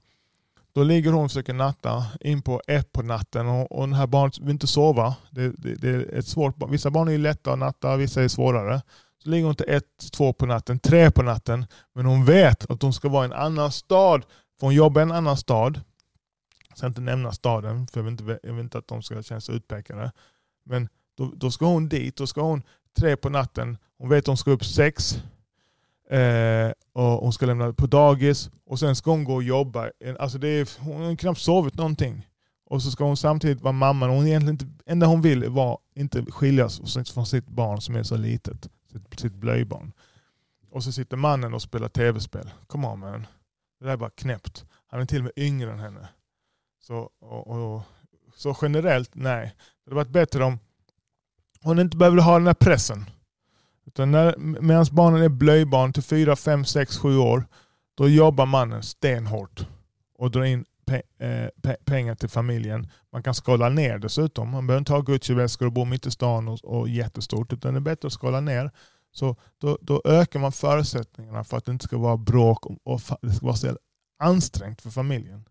Då 0.73 0.83
ligger 0.83 1.11
hon 1.11 1.25
och 1.25 1.31
försöker 1.31 1.53
natta 1.53 2.05
in 2.21 2.41
på 2.41 2.61
ett 2.67 2.91
på 2.91 3.01
natten 3.01 3.47
och, 3.47 3.71
och 3.71 3.89
det 3.89 3.95
här 3.95 4.07
barnet 4.07 4.39
vill 4.39 4.49
inte 4.49 4.67
sova. 4.67 5.15
Det, 5.31 5.49
det, 5.49 5.75
det 5.75 5.89
är 5.89 6.17
ett 6.19 6.27
svårt, 6.27 6.55
vissa 6.69 6.91
barn 6.91 7.07
är 7.07 7.17
lätta 7.17 7.53
att 7.53 7.59
natta, 7.59 7.97
vissa 7.97 8.23
är 8.23 8.27
svårare. 8.27 8.81
Så 9.23 9.29
ligger 9.29 9.45
hon 9.45 9.55
till 9.55 9.69
ett, 9.69 10.11
två 10.11 10.33
på 10.33 10.45
natten, 10.45 10.79
tre 10.79 11.11
på 11.11 11.23
natten. 11.23 11.65
Men 11.93 12.05
hon 12.05 12.25
vet 12.25 12.71
att 12.71 12.81
hon 12.81 12.93
ska 12.93 13.09
vara 13.09 13.23
i 13.23 13.25
en 13.25 13.33
annan 13.33 13.71
stad. 13.71 14.25
För 14.59 14.67
hon 14.67 14.75
jobbar 14.75 15.01
i 15.01 15.03
en 15.03 15.11
annan 15.11 15.37
stad. 15.37 15.81
Jag 16.69 16.77
ska 16.77 16.87
inte 16.87 17.01
nämna 17.01 17.31
staden 17.31 17.87
för 17.87 17.99
jag 17.99 18.03
vill 18.03 18.11
inte, 18.11 18.39
jag 18.43 18.53
vill 18.53 18.63
inte 18.63 18.77
att 18.77 18.87
de 18.87 19.01
ska 19.01 19.23
känna 19.23 19.41
sig 19.41 19.55
utpekade. 19.55 20.11
Men 20.65 20.89
då, 21.17 21.31
då 21.35 21.51
ska 21.51 21.65
hon 21.65 21.89
dit, 21.89 22.15
då 22.15 22.27
ska 22.27 22.41
hon 22.41 22.63
tre 22.97 23.15
på 23.15 23.29
natten. 23.29 23.77
Hon 23.97 24.09
vet 24.09 24.23
att 24.23 24.27
hon 24.27 24.37
ska 24.37 24.51
upp 24.51 24.65
sex. 24.65 25.23
Eh, 26.09 26.71
och 26.93 27.03
hon 27.03 27.33
ska 27.33 27.45
lämna 27.45 27.73
på 27.73 27.87
dagis 27.87 28.49
och 28.65 28.79
sen 28.79 28.95
ska 28.95 29.11
hon 29.11 29.23
gå 29.23 29.35
och 29.35 29.43
jobba. 29.43 29.89
Alltså 30.19 30.37
det 30.37 30.47
är, 30.47 30.69
hon 30.79 31.01
har 31.01 31.15
knappt 31.15 31.39
sovit 31.39 31.75
någonting. 31.75 32.27
Och 32.65 32.83
så 32.83 32.91
ska 32.91 33.03
hon 33.03 33.17
samtidigt 33.17 33.61
vara 33.61 33.71
mamma. 33.71 34.07
Hon 34.07 34.27
egentligen 34.27 34.53
inte, 34.53 34.65
enda 34.85 35.05
hon 35.05 35.21
vill 35.21 35.49
var 35.49 35.79
inte 35.95 36.25
skiljas 36.25 36.81
från 37.13 37.25
sitt 37.25 37.47
barn 37.47 37.81
som 37.81 37.95
är 37.95 38.03
så 38.03 38.17
litet. 38.17 38.69
Sitt, 38.91 39.19
sitt 39.19 39.33
blöjbarn. 39.33 39.91
Och 40.71 40.83
så 40.83 40.91
sitter 40.91 41.17
mannen 41.17 41.53
och 41.53 41.61
spelar 41.61 41.87
tv-spel. 41.87 42.49
Come 42.67 42.87
on 42.87 42.99
man. 42.99 43.27
Det 43.79 43.85
där 43.85 43.93
är 43.93 43.97
bara 43.97 44.09
knäppt. 44.09 44.65
Han 44.87 45.01
är 45.01 45.05
till 45.05 45.17
och 45.17 45.23
med 45.23 45.33
yngre 45.35 45.71
än 45.71 45.79
henne. 45.79 46.07
Så, 46.81 47.09
och, 47.19 47.47
och, 47.47 47.81
så 48.35 48.57
generellt, 48.61 49.15
nej. 49.15 49.55
Det 49.83 49.89
hade 49.89 49.95
varit 49.95 50.09
bättre 50.09 50.43
om 50.43 50.59
hon 51.61 51.79
inte 51.79 51.97
behöver 51.97 52.21
ha 52.21 52.37
den 52.37 52.47
här 52.47 52.53
pressen. 52.53 53.05
Utan 53.85 54.11
medan 54.61 54.85
barnen 54.91 55.21
är 55.21 55.29
blöjbarn 55.29 55.93
till 55.93 56.03
4, 56.03 56.35
5, 56.35 56.65
6, 56.65 56.97
7 56.97 57.17
år, 57.17 57.47
då 57.97 58.09
jobbar 58.09 58.45
mannen 58.45 58.83
stenhårt 58.83 59.67
och 60.17 60.31
drar 60.31 60.43
in 60.43 60.65
pe 60.85 61.01
eh, 61.19 61.49
pe 61.61 61.75
pengar 61.85 62.15
till 62.15 62.29
familjen. 62.29 62.87
Man 63.11 63.23
kan 63.23 63.33
skala 63.33 63.69
ner 63.69 63.97
dessutom. 63.97 64.49
Man 64.49 64.67
behöver 64.67 64.79
inte 64.79 64.93
ha 64.93 65.01
Gucci-väskor 65.01 65.65
och 65.65 65.73
bo 65.73 65.85
mitt 65.85 66.05
i 66.05 66.11
stan 66.11 66.47
och, 66.47 66.65
och 66.65 66.89
jättestort, 66.89 67.53
utan 67.53 67.73
det 67.73 67.77
är 67.77 67.81
bättre 67.81 68.07
att 68.07 68.13
skala 68.13 68.39
ner. 68.39 68.71
Så 69.11 69.35
då, 69.57 69.77
då 69.81 70.01
ökar 70.05 70.39
man 70.39 70.51
förutsättningarna 70.51 71.43
för 71.43 71.57
att 71.57 71.65
det 71.65 71.71
inte 71.71 71.85
ska 71.85 71.97
vara 71.97 72.17
bråk 72.17 72.65
och, 72.65 72.77
och 72.83 73.01
det 73.21 73.31
ska 73.31 73.45
vara 73.45 73.55
så 73.55 73.77
ansträngt 74.19 74.81
för 74.81 74.89
familjen. 74.89 75.45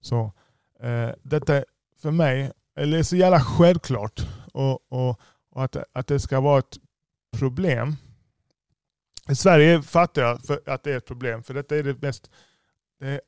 Så 0.00 0.32
eh, 0.80 1.10
detta 1.22 1.64
för 2.02 2.10
mig, 2.10 2.52
eller 2.76 2.98
är 2.98 3.02
så 3.02 3.16
jävla 3.16 3.40
självklart. 3.40 4.26
Och, 4.52 4.92
och, 4.92 5.20
och 5.58 5.64
att, 5.64 5.76
att 5.92 6.06
det 6.06 6.20
ska 6.20 6.40
vara 6.40 6.58
ett 6.58 6.78
problem. 7.36 7.96
I 9.28 9.34
Sverige 9.34 9.82
fattar 9.82 10.22
jag 10.22 10.42
för 10.42 10.60
att 10.66 10.82
det 10.82 10.92
är 10.92 10.96
ett 10.96 11.06
problem, 11.06 11.42
för 11.42 11.54
detta 11.54 11.76
är 11.76 11.82
det 11.82 12.02
mest 12.02 12.30
det 13.00 13.08
är 13.08 13.20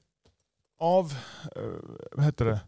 av, 0.79 1.14
eh, 1.57 1.62
vad 2.12 2.25
heter 2.25 2.45
det? 2.45 2.61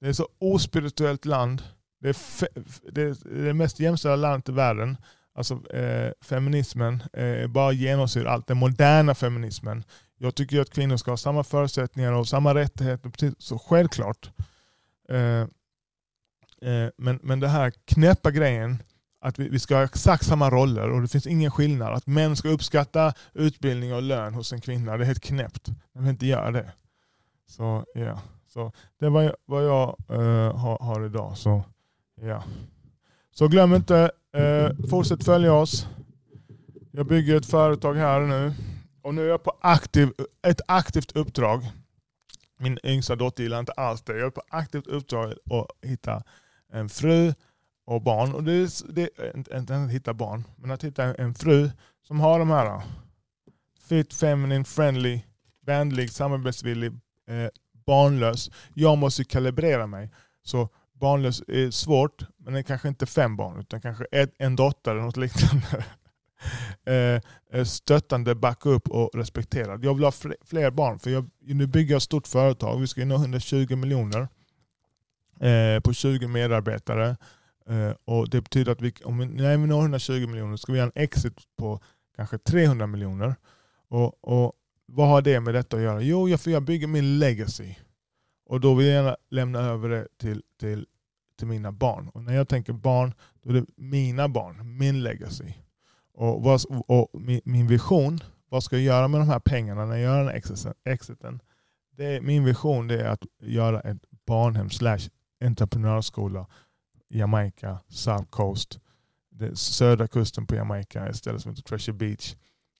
Det 0.00 0.08
är 0.08 0.12
så 0.12 0.28
ospirituellt 0.38 1.24
land. 1.24 1.62
Det 2.00 2.08
är, 2.08 2.12
fe, 2.12 2.46
det, 2.92 3.02
är 3.02 3.44
det 3.44 3.54
mest 3.54 3.80
jämställda 3.80 4.16
landet 4.16 4.48
i 4.48 4.52
världen. 4.52 4.96
Alltså 5.34 5.74
eh, 5.74 6.12
feminismen 6.20 7.02
eh, 7.12 7.46
bara 7.46 7.72
genomsyrar 7.72 8.30
allt. 8.30 8.46
Den 8.46 8.56
moderna 8.56 9.14
feminismen. 9.14 9.84
Jag 10.18 10.34
tycker 10.34 10.60
att 10.60 10.70
kvinnor 10.70 10.96
ska 10.96 11.12
ha 11.12 11.16
samma 11.16 11.44
förutsättningar 11.44 12.12
och 12.12 12.28
samma 12.28 12.54
rättigheter. 12.54 13.10
Precis, 13.10 13.34
så 13.38 13.58
självklart. 13.58 14.30
Eh, 15.08 15.40
eh, 16.70 16.90
men, 16.96 17.20
men 17.22 17.40
det 17.40 17.48
här 17.48 17.72
knäppa 17.84 18.30
grejen 18.30 18.82
att 19.26 19.38
vi, 19.38 19.48
vi 19.48 19.58
ska 19.58 19.76
ha 19.76 19.84
exakt 19.84 20.26
samma 20.26 20.50
roller 20.50 20.90
och 20.90 21.02
det 21.02 21.08
finns 21.08 21.26
ingen 21.26 21.50
skillnad. 21.50 21.92
Att 21.92 22.06
män 22.06 22.36
ska 22.36 22.48
uppskatta 22.48 23.14
utbildning 23.34 23.94
och 23.94 24.02
lön 24.02 24.34
hos 24.34 24.52
en 24.52 24.60
kvinna, 24.60 24.96
det 24.96 25.04
är 25.04 25.06
helt 25.06 25.22
knäppt. 25.22 25.66
De 25.92 26.02
vill 26.02 26.10
inte 26.10 26.26
göra 26.26 26.50
det. 26.50 26.72
Så 27.46 27.84
ja, 27.94 28.20
så 28.48 28.72
det 28.98 29.06
är 29.06 29.10
vad 29.46 29.64
jag, 29.64 29.96
eh, 30.08 30.20
uh, 30.20 30.56
har, 30.56 30.78
har, 30.78 31.06
idag. 31.06 31.38
Så, 31.38 31.62
yeah. 32.22 32.44
så 33.34 33.48
glöm 33.48 33.74
inte, 33.74 34.10
uh, 34.36 34.88
fortsätt 34.88 35.24
följa 35.24 35.52
oss. 35.52 35.86
Jag 36.90 37.06
bygger 37.06 37.36
ett 37.36 37.46
företag 37.46 37.94
här 37.94 38.20
nu. 38.20 38.52
Och 39.02 39.14
nu 39.14 39.24
är 39.24 39.28
jag 39.28 39.42
på 39.42 39.52
aktiv, 39.60 40.08
ett 40.42 40.60
aktivt 40.68 41.12
uppdrag. 41.12 41.70
Min 42.58 42.78
yngsta 42.84 43.16
dotter 43.16 43.42
gillar 43.42 43.60
inte 43.60 43.72
alls 43.72 44.02
det. 44.02 44.18
Jag 44.18 44.26
är 44.26 44.30
på 44.30 44.42
aktivt 44.48 44.86
uppdrag 44.86 45.32
att 45.50 45.88
hitta 45.88 46.22
en 46.72 46.88
fru 46.88 47.34
och 47.86 48.02
barn. 48.02 48.34
Och 48.34 48.44
det 48.44 48.52
är, 48.52 48.92
det 48.92 49.08
är 49.18 49.36
inte, 49.36 49.56
inte 49.56 49.76
att 49.76 49.90
hitta 49.90 50.14
barn, 50.14 50.44
men 50.56 50.70
att 50.70 50.84
hitta 50.84 51.14
en 51.14 51.34
fru 51.34 51.70
som 52.06 52.20
har 52.20 52.38
de 52.38 52.50
här 52.50 52.82
fit, 53.88 54.14
feminine, 54.14 54.64
friendly, 54.64 55.20
vänlig, 55.66 56.10
samarbetsvillig, 56.10 56.92
eh, 57.28 57.48
barnlös. 57.86 58.50
Jag 58.74 58.98
måste 58.98 59.24
kalibrera 59.24 59.86
mig. 59.86 60.10
Så 60.42 60.68
barnlös 60.92 61.42
är 61.48 61.70
svårt, 61.70 62.22
men 62.36 62.52
det 62.52 62.58
är 62.58 62.62
kanske 62.62 62.88
inte 62.88 63.06
fem 63.06 63.36
barn, 63.36 63.60
utan 63.60 63.80
kanske 63.80 64.04
ett, 64.04 64.34
en 64.38 64.56
dotter 64.56 64.90
eller 64.90 65.02
något 65.02 65.16
liknande. 65.26 65.84
Eh, 66.86 67.20
eh, 67.52 67.64
stöttande, 67.64 68.34
backa 68.34 68.68
upp 68.68 68.88
och 68.88 69.10
respekterad. 69.14 69.84
Jag 69.84 69.94
vill 69.94 70.04
ha 70.04 70.12
fler 70.44 70.70
barn, 70.70 70.98
för 70.98 71.10
jag, 71.10 71.30
nu 71.40 71.66
bygger 71.66 71.90
jag 71.90 71.96
ett 71.96 72.02
stort 72.02 72.26
företag. 72.26 72.80
Vi 72.80 72.86
ska 72.86 73.04
nå 73.04 73.14
120 73.14 73.76
miljoner 73.76 74.28
eh, 75.40 75.80
på 75.80 75.92
20 75.92 76.26
medarbetare. 76.28 77.16
Eh, 77.68 77.94
och 78.04 78.30
Det 78.30 78.40
betyder 78.40 78.72
att 78.72 78.82
vi, 78.82 78.92
om 79.04 79.18
vi, 79.18 79.26
när 79.26 79.56
vi 79.56 79.66
når 79.66 79.80
120 79.80 80.26
miljoner 80.26 80.56
ska 80.56 80.72
vi 80.72 80.78
göra 80.78 80.90
en 80.94 81.02
exit 81.02 81.38
på 81.58 81.80
kanske 82.16 82.38
300 82.38 82.86
miljoner. 82.86 83.34
Och, 83.88 84.24
och 84.24 84.52
Vad 84.86 85.08
har 85.08 85.22
det 85.22 85.40
med 85.40 85.54
detta 85.54 85.76
att 85.76 85.82
göra? 85.82 86.00
Jo, 86.00 86.28
jag, 86.28 86.40
för 86.40 86.50
jag 86.50 86.62
bygger 86.62 86.86
min 86.86 87.18
legacy. 87.18 87.74
Och 88.46 88.60
då 88.60 88.74
vill 88.74 88.86
jag 88.86 88.94
gärna 88.94 89.16
lämna 89.30 89.58
över 89.58 89.88
det 89.88 90.08
till, 90.18 90.42
till, 90.60 90.86
till 91.38 91.46
mina 91.46 91.72
barn. 91.72 92.08
Och 92.08 92.22
När 92.22 92.34
jag 92.34 92.48
tänker 92.48 92.72
barn, 92.72 93.14
då 93.42 93.50
är 93.50 93.54
det 93.54 93.66
mina 93.76 94.28
barn, 94.28 94.78
min 94.78 95.02
legacy. 95.02 95.52
Och, 96.14 96.42
vad, 96.42 96.60
och 96.86 97.20
min, 97.20 97.40
min, 97.44 97.66
vision, 97.66 98.20
vad 98.48 98.62
ska 98.62 98.76
jag 98.76 98.84
göra 98.84 99.08
med 99.08 99.20
de 99.20 99.28
här 99.28 99.40
pengarna 99.40 99.84
när 99.84 99.96
jag 99.96 100.02
gör 100.02 100.24
den 100.24 100.28
exiten? 100.28 100.74
exiten 100.84 101.40
det 101.96 102.04
är, 102.04 102.20
min 102.20 102.44
vision 102.44 102.88
det 102.88 103.00
är 103.00 103.08
att 103.08 103.24
göra 103.40 103.80
ett 103.80 104.04
barnhem 104.26 104.70
slash 104.70 105.08
entreprenörsskola 105.44 106.46
Jamaica, 107.08 107.78
South 107.88 108.30
Coast, 108.30 108.78
södra 109.54 110.08
kusten 110.08 110.46
på 110.46 110.54
Jamaica, 110.54 111.06
ett 111.06 111.16
ställe 111.16 111.40
som 111.40 111.50
heter 111.50 111.62
Treasure 111.62 111.96
Beach. 111.96 112.34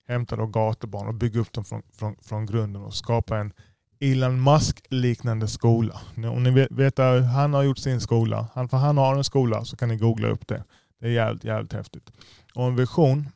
Hämta 0.09 0.37
då 0.37 0.47
gatubarn 0.47 1.09
och 1.09 1.15
bygga 1.15 1.41
upp 1.41 1.53
dem 1.53 1.65
från, 1.65 1.83
från, 1.93 2.17
från 2.23 2.47
grunden 2.47 2.83
och 2.83 2.95
skapa 2.95 3.39
en 3.39 3.53
Elon 4.01 4.43
Musk-liknande 4.43 5.49
skola. 5.49 6.01
Om 6.17 6.43
ni 6.43 6.51
vet, 6.51 6.71
vet 6.71 6.99
att 6.99 7.25
han 7.25 7.55
har 7.55 7.63
gjort 7.63 7.79
sin 7.79 8.01
skola, 8.01 8.49
han, 8.55 8.69
för 8.69 8.77
han 8.77 8.99
har 8.99 9.17
en 9.17 9.25
skola 9.25 9.65
så 9.65 9.77
kan 9.77 9.89
ni 9.89 9.97
googla 9.97 10.29
upp 10.29 10.47
det. 10.49 10.65
Det 11.01 11.07
är 11.07 11.11
jävligt, 11.11 11.45
jävligt 11.45 11.73
häftigt. 11.73 12.13
Och 12.55 12.65
en 12.65 12.77
vision, 12.77 13.29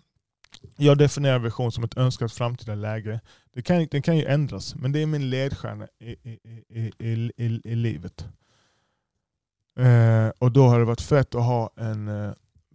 jag 0.77 0.99
definierar 0.99 1.39
vision 1.39 1.73
som 1.73 1.85
ett 1.85 1.97
önskat 1.97 2.33
framtida 2.33 2.75
läge. 2.75 3.21
Det 3.55 3.63
kan, 3.63 3.87
det 3.91 4.03
kan 4.03 4.17
ju 4.17 4.25
ändras, 4.25 4.75
men 4.75 4.93
det 4.93 5.03
är 5.03 5.07
min 5.07 5.31
ledstjärna 5.31 5.87
i, 5.99 6.11
i, 6.11 6.39
i, 6.69 6.93
i, 6.99 7.31
i, 7.37 7.61
i 7.65 7.75
livet. 7.75 8.29
Eh, 9.79 10.29
och 10.39 10.53
då 10.53 10.69
har 10.69 10.79
det 10.79 10.85
varit 10.85 11.01
fett 11.01 11.35
att 11.35 11.45
ha 11.45 11.71
en 11.77 12.09
eh, 12.09 12.33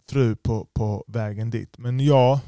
fru 0.08 0.36
på, 0.36 0.68
på 0.74 1.04
vägen 1.06 1.50
dit. 1.50 1.78
Men 1.78 2.00
jag 2.00 2.38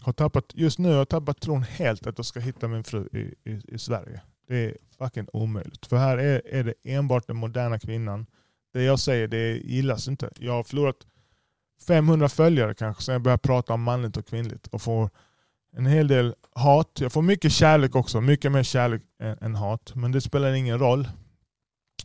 har 0.00 0.12
tappat, 0.12 0.44
just 0.54 0.78
nu 0.78 0.88
har 0.88 0.96
jag 0.96 1.08
tappat 1.08 1.40
tron 1.40 1.62
helt 1.62 2.06
att 2.06 2.18
jag 2.18 2.26
ska 2.26 2.40
hitta 2.40 2.68
min 2.68 2.84
fru 2.84 3.08
i, 3.12 3.50
i, 3.50 3.62
i 3.68 3.78
Sverige. 3.78 4.20
Det 4.48 4.64
är 4.64 4.76
fucking 4.98 5.26
omöjligt. 5.32 5.86
För 5.86 5.96
här 5.96 6.18
är, 6.18 6.42
är 6.46 6.64
det 6.64 6.74
enbart 6.84 7.26
den 7.26 7.36
moderna 7.36 7.78
kvinnan. 7.78 8.26
Det 8.72 8.82
jag 8.82 8.98
säger 8.98 9.28
det 9.28 9.56
gillas 9.56 10.08
inte. 10.08 10.30
Jag 10.38 10.52
har 10.52 10.62
förlorat 10.62 10.96
500 11.86 12.28
följare 12.28 12.74
kanske 12.74 13.02
sen 13.02 13.12
jag 13.12 13.22
började 13.22 13.42
prata 13.42 13.72
om 13.72 13.82
manligt 13.82 14.16
och 14.16 14.26
kvinnligt. 14.26 14.66
Och 14.66 14.82
får 14.82 15.10
en 15.76 15.86
hel 15.86 16.08
del 16.08 16.34
hat. 16.52 16.98
Jag 17.00 17.12
får 17.12 17.22
mycket 17.22 17.52
kärlek 17.52 17.96
också. 17.96 18.20
Mycket 18.20 18.52
mer 18.52 18.62
kärlek 18.62 19.02
än, 19.20 19.38
än 19.40 19.54
hat. 19.54 19.94
Men 19.94 20.12
det 20.12 20.20
spelar 20.20 20.52
ingen 20.52 20.78
roll. 20.78 21.08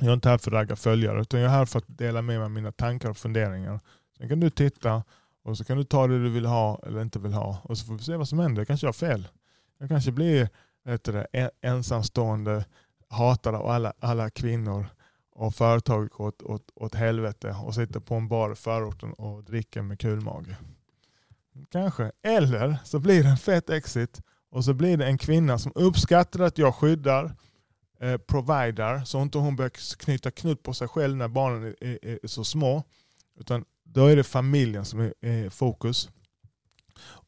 Jag 0.02 0.10
är 0.10 0.14
inte 0.14 0.30
här 0.30 0.38
för 0.38 0.52
att 0.52 0.54
ragga 0.54 0.76
följare 0.76 1.22
utan 1.22 1.40
jag 1.40 1.52
är 1.52 1.56
här 1.56 1.66
för 1.66 1.80
att 1.80 1.98
dela 1.98 2.22
med 2.22 2.36
mig 2.38 2.46
av 2.46 2.52
mina 2.52 2.72
tankar 2.72 3.10
och 3.10 3.18
funderingar. 3.18 3.80
Sen 4.18 4.30
kan 4.30 4.40
du 4.40 4.50
titta 4.50 5.04
och 5.44 5.58
så 5.58 5.64
kan 5.64 5.78
du 5.78 5.84
ta 5.84 6.08
det 6.08 6.24
du 6.24 6.30
vill 6.30 6.46
ha 6.46 6.80
eller 6.88 7.02
inte 7.02 7.20
vill 7.20 7.34
ha 7.34 7.62
och 7.64 7.78
så 7.78 7.86
får 7.86 7.94
vi 7.94 8.04
se 8.04 8.16
vad 8.16 8.28
som 8.28 8.40
händer. 8.40 8.60
Jag 8.60 8.68
kanske 8.68 8.88
har 8.88 8.94
fel. 8.94 9.28
Jag 9.80 9.90
kanske 9.90 10.12
blir 10.12 10.50
det, 10.84 11.52
ensamstående, 11.62 12.66
hatad 13.10 13.56
av 13.56 13.68
alla, 13.68 13.94
alla 14.00 14.30
kvinnor 14.30 14.86
och 15.32 15.56
företaget 15.56 16.20
åt, 16.20 16.42
åt, 16.42 16.72
åt 16.76 16.96
helvete 16.96 17.56
och 17.64 17.76
sitter 17.76 18.00
på 18.00 18.16
en 18.16 18.28
bar 18.28 18.52
i 18.52 18.56
förorten 18.56 19.14
och 19.14 19.44
dricker 19.44 19.82
med 19.82 20.00
kulmage. 20.00 20.56
Kanske. 21.72 22.12
Eller 22.22 22.78
så 22.84 23.00
blir 23.00 23.24
det 23.24 23.30
en 23.30 23.38
fet 23.38 23.70
exit 23.70 24.22
Och 24.52 24.66
så 24.66 24.74
blir 24.74 24.98
det 24.98 25.06
en 25.06 25.18
kvinna 25.18 25.58
som 25.58 25.72
uppskattar 25.76 26.40
att 26.40 26.58
jag 26.58 26.76
skyddar, 26.76 27.36
eh, 28.02 28.18
provider, 28.18 29.04
så 29.06 29.22
inte 29.22 29.38
hon 29.38 29.56
börjar 29.56 29.98
knyta 29.98 30.32
knut 30.32 30.64
på 30.64 30.74
sig 30.74 30.88
själv 30.88 31.18
när 31.18 31.28
barnen 31.28 31.76
är, 31.82 32.06
är, 32.06 32.20
är 32.24 32.28
så 32.28 32.44
små. 32.44 32.84
Utan 33.40 33.66
då 33.84 34.06
är 34.06 34.16
det 34.16 34.24
familjen 34.24 34.86
som 34.86 35.00
är, 35.00 35.14
är 35.22 35.50
fokus. 35.50 36.10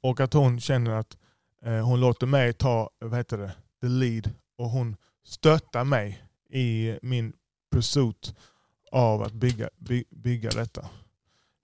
Och 0.01 0.19
att 0.19 0.33
hon 0.33 0.59
känner 0.59 0.91
att 0.91 1.17
eh, 1.65 1.85
hon 1.85 1.99
låter 1.99 2.27
mig 2.27 2.53
ta 2.53 2.89
vad 2.99 3.17
heter 3.17 3.37
det, 3.37 3.51
the 3.81 3.87
lead 3.87 4.31
och 4.57 4.69
hon 4.69 4.95
stöttar 5.25 5.83
mig 5.83 6.23
i 6.49 6.99
min 7.01 7.33
pursuit 7.71 8.35
av 8.91 9.21
att 9.21 9.33
bygga, 9.33 9.69
by, 9.77 10.03
bygga 10.09 10.49
detta. 10.49 10.81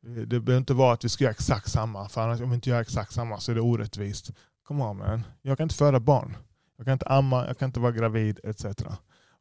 Eh, 0.06 0.12
det 0.12 0.40
behöver 0.40 0.58
inte 0.58 0.74
vara 0.74 0.94
att 0.94 1.06
vi 1.06 1.10
ska 1.10 1.24
göra 1.24 1.32
exakt 1.32 1.72
samma, 1.72 2.10
för 2.10 2.22
annars 2.22 2.42
om 2.42 2.50
vi 2.50 2.56
inte 2.56 2.70
gör 2.70 2.82
exakt 2.82 3.14
samma 3.14 3.40
så 3.40 3.52
är 3.52 3.56
det 3.56 3.62
orättvist. 3.62 4.32
Come 4.68 4.84
on 4.84 4.98
man, 4.98 5.24
jag 5.42 5.58
kan 5.58 5.66
inte 5.66 5.76
föda 5.76 6.00
barn. 6.00 6.38
Jag 6.80 6.86
kan 6.86 6.94
inte 6.94 7.06
amma, 7.06 7.48
jag 7.48 7.58
kan 7.58 7.70
inte 7.70 7.80
vara 7.80 7.92
gravid 7.92 8.40
etc. 8.44 8.66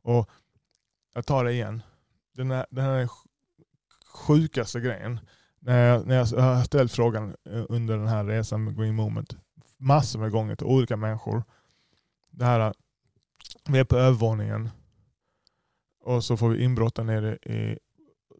Och 0.02 0.30
jag 1.14 1.26
tar 1.26 1.44
det 1.44 1.52
igen. 1.52 1.82
Den 2.34 2.50
här, 2.50 2.66
den 2.70 2.84
här 2.84 3.08
sjukaste 4.06 4.80
grejen. 4.80 5.20
När 5.58 5.86
jag, 5.86 6.06
när 6.06 6.14
jag 6.14 6.26
har 6.26 6.64
ställt 6.64 6.92
frågan 6.92 7.36
eh, 7.50 7.64
under 7.68 7.96
den 7.96 8.06
här 8.06 8.24
resan 8.24 8.64
med 8.64 8.76
Green 8.76 8.94
Moment 8.94 9.36
massor 9.76 10.20
med 10.20 10.30
gånger 10.30 10.56
till 10.56 10.66
olika 10.66 10.96
människor. 10.96 11.44
Det 12.30 12.44
här, 12.44 12.74
vi 13.68 13.78
är 13.78 13.84
på 13.84 13.96
övervåningen 13.96 14.70
och 16.00 16.24
så 16.24 16.36
får 16.36 16.48
vi 16.48 16.64
inbrott 16.64 16.96
nere 16.96 17.36
i... 17.36 17.78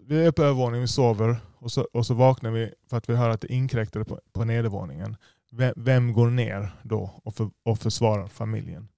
Vi 0.06 0.26
är 0.26 0.32
på 0.32 0.42
övervåningen, 0.42 0.80
vi 0.80 0.88
sover 0.88 1.36
och 1.58 1.72
så, 1.72 1.88
och 1.92 2.06
så 2.06 2.14
vaknar 2.14 2.50
vi 2.50 2.74
för 2.90 2.96
att 2.96 3.08
vi 3.08 3.14
hör 3.16 3.30
att 3.30 3.40
det 3.40 3.52
inkräktade 3.52 4.04
på, 4.04 4.20
på 4.32 4.44
nedervåningen. 4.44 5.16
Vem, 5.50 5.72
vem 5.76 6.12
går 6.12 6.30
ner 6.30 6.70
då 6.82 7.20
och, 7.24 7.34
för, 7.34 7.50
och 7.62 7.78
försvarar 7.78 8.26
familjen? 8.26 8.88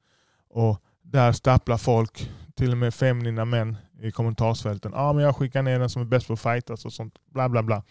Och 0.48 0.82
där 1.02 1.32
staplar 1.32 1.78
folk, 1.78 2.30
till 2.54 2.72
och 2.72 2.78
med 2.78 2.94
feminina 2.94 3.44
män 3.44 3.76
i 4.00 4.10
kommentarsfälten. 4.10 4.92
ah, 4.94 5.12
men 5.12 5.24
jag 5.24 5.36
skickar 5.36 5.62
ner 5.62 5.78
den 5.78 5.90
som 5.90 6.02
är 6.02 6.06
bäst 6.06 6.26
på 6.26 6.32
att 6.32 6.40
fightas 6.40 6.84
och 6.84 6.92
sånt. 6.92 7.14
Bla 7.32 7.48
bla 7.48 7.62
bla. 7.62 7.82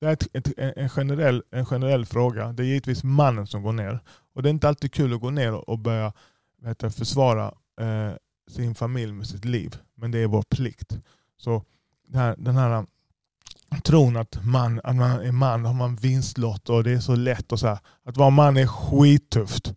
Det 0.00 0.06
är 0.06 0.12
ett, 0.12 0.28
ett, 0.32 0.52
en, 0.76 0.88
generell, 0.88 1.42
en 1.50 1.66
generell 1.66 2.06
fråga. 2.06 2.52
Det 2.52 2.62
är 2.62 2.66
givetvis 2.66 3.04
mannen 3.04 3.46
som 3.46 3.62
går 3.62 3.72
ner. 3.72 4.00
Och 4.34 4.42
Det 4.42 4.48
är 4.48 4.50
inte 4.50 4.68
alltid 4.68 4.92
kul 4.92 5.14
att 5.14 5.20
gå 5.20 5.30
ner 5.30 5.70
och 5.70 5.78
börja 5.78 6.12
vet, 6.62 6.94
försvara 6.94 7.54
eh, 7.80 8.12
sin 8.50 8.74
familj 8.74 9.12
med 9.12 9.26
sitt 9.26 9.44
liv. 9.44 9.76
Men 9.94 10.10
det 10.10 10.18
är 10.18 10.26
vår 10.26 10.42
plikt. 10.42 10.98
Så 11.36 11.64
den 12.06 12.20
här, 12.20 12.36
den 12.38 12.56
här 12.56 12.86
tron 13.84 14.16
att 14.16 14.44
man, 14.44 14.80
att 14.84 14.96
man 14.96 15.20
är 15.20 15.32
man 15.32 15.64
har 15.64 15.74
man 15.74 15.96
vinstlott 15.96 16.68
och 16.68 16.84
det 16.84 16.92
är 16.92 17.00
så 17.00 17.14
lätt. 17.14 17.52
och 17.52 17.60
så 17.60 17.66
här. 17.66 17.78
Att 18.04 18.16
vara 18.16 18.30
man 18.30 18.56
är 18.56 18.66
skittufft. 18.66 19.74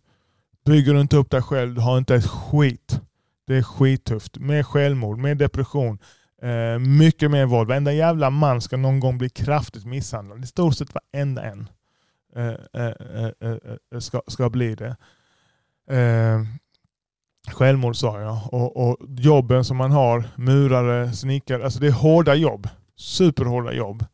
Bygger 0.64 0.94
du 0.94 1.00
inte 1.00 1.16
upp 1.16 1.30
dig 1.30 1.42
själv, 1.42 1.74
du 1.74 1.80
har 1.80 1.98
inte 1.98 2.14
ett 2.14 2.26
skit. 2.26 3.00
Det 3.46 3.56
är 3.56 3.62
skittufft. 3.62 4.38
Med 4.38 4.66
självmord, 4.66 5.18
med 5.18 5.38
depression, 5.38 5.98
eh, 6.42 6.78
mycket 6.78 7.30
mer 7.30 7.46
våld. 7.46 7.68
Varenda 7.68 7.92
jävla 7.92 8.30
man 8.30 8.60
ska 8.60 8.76
någon 8.76 9.00
gång 9.00 9.18
bli 9.18 9.28
kraftigt 9.30 9.84
misshandlad. 9.84 10.44
I 10.44 10.46
stort 10.46 10.76
sett 10.76 10.94
varenda 10.94 11.42
en 11.42 11.68
eh 12.36 12.46
eh, 12.46 12.82
eh, 12.82 13.30
eh, 13.40 13.56
eh, 13.92 13.98
ska, 13.98 14.22
ska 14.26 14.50
bli 14.50 14.74
det. 14.74 14.96
Eh, 15.96 16.42
självmord 17.52 17.96
sa 17.96 18.20
jag. 18.20 18.38
Och, 18.52 18.88
och, 18.88 18.96
jobben 19.08 19.64
som 19.64 19.76
man 19.76 19.90
har, 19.90 20.24
murare, 20.36 21.12
snickare, 21.12 21.64
alltså 21.64 21.80
det 21.80 21.86
är 21.86 21.92
hårda 21.92 22.34
jobb. 22.34 22.68
Superhårda 22.96 23.72
jobb. 23.72 24.04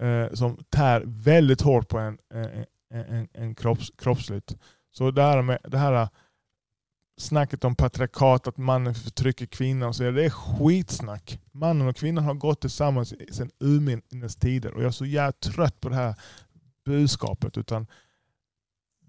Eh, 0.00 0.32
som 0.32 0.64
tär 0.70 1.02
väldigt 1.06 1.60
hårt 1.60 1.88
på 1.88 1.98
en, 1.98 2.18
en, 2.34 2.64
en, 2.90 3.28
en 3.32 3.54
kropps, 3.54 3.90
kroppsligt. 3.98 4.56
Så 4.92 5.10
det 5.10 5.22
här, 5.22 5.42
med, 5.42 5.58
det 5.64 5.78
här 5.78 5.92
eh, 5.92 6.08
snacket 7.16 7.64
om 7.64 7.74
patriarkat, 7.74 8.46
att 8.46 8.56
mannen 8.56 8.94
förtrycker 8.94 9.46
kvinnan, 9.46 9.94
så 9.94 10.10
det 10.10 10.24
är 10.24 10.30
skitsnack. 10.30 11.40
Mannen 11.52 11.88
och 11.88 11.96
kvinnan 11.96 12.24
har 12.24 12.34
gått 12.34 12.60
tillsammans 12.60 13.14
sedan 13.30 13.50
urminnes 13.60 14.36
tider 14.36 14.74
och 14.74 14.80
jag 14.80 14.86
är 14.86 14.90
så 14.90 15.06
jävla 15.06 15.32
trött 15.32 15.80
på 15.80 15.88
det 15.88 15.94
här 15.94 16.14
budskapet. 16.84 17.58
Utan 17.58 17.86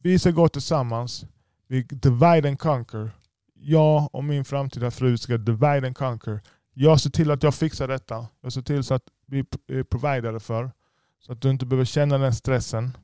vi 0.02 0.20
ska 0.20 0.32
gå 0.32 0.50
tillsammans, 0.50 1.26
vi 1.68 1.84
divide 1.84 2.48
and 2.48 2.60
conquer. 2.60 3.12
Jag 3.54 4.16
och 4.16 4.24
min 4.24 4.46
framtida 4.46 4.92
fru 4.92 5.18
ska 5.18 5.38
divide 5.38 5.88
and 5.88 5.98
conquer. 5.98 6.42
Jag 6.74 7.00
ser 7.00 7.10
till 7.10 7.32
att 7.32 7.44
jag 7.44 7.56
fixar 7.56 7.88
detta. 7.88 8.28
Jag 8.42 8.54
ser 8.54 8.62
till 8.62 8.84
så 8.84 8.94
att 8.94 9.04
vi 9.26 9.40
är 9.68 9.84
providade 9.84 10.40
för. 10.40 10.72
Så 11.20 11.32
att 11.32 11.42
du 11.42 11.50
inte 11.50 11.66
behöver 11.66 11.86
känna 11.86 12.18
den 12.18 12.34
stressen. 12.34 12.98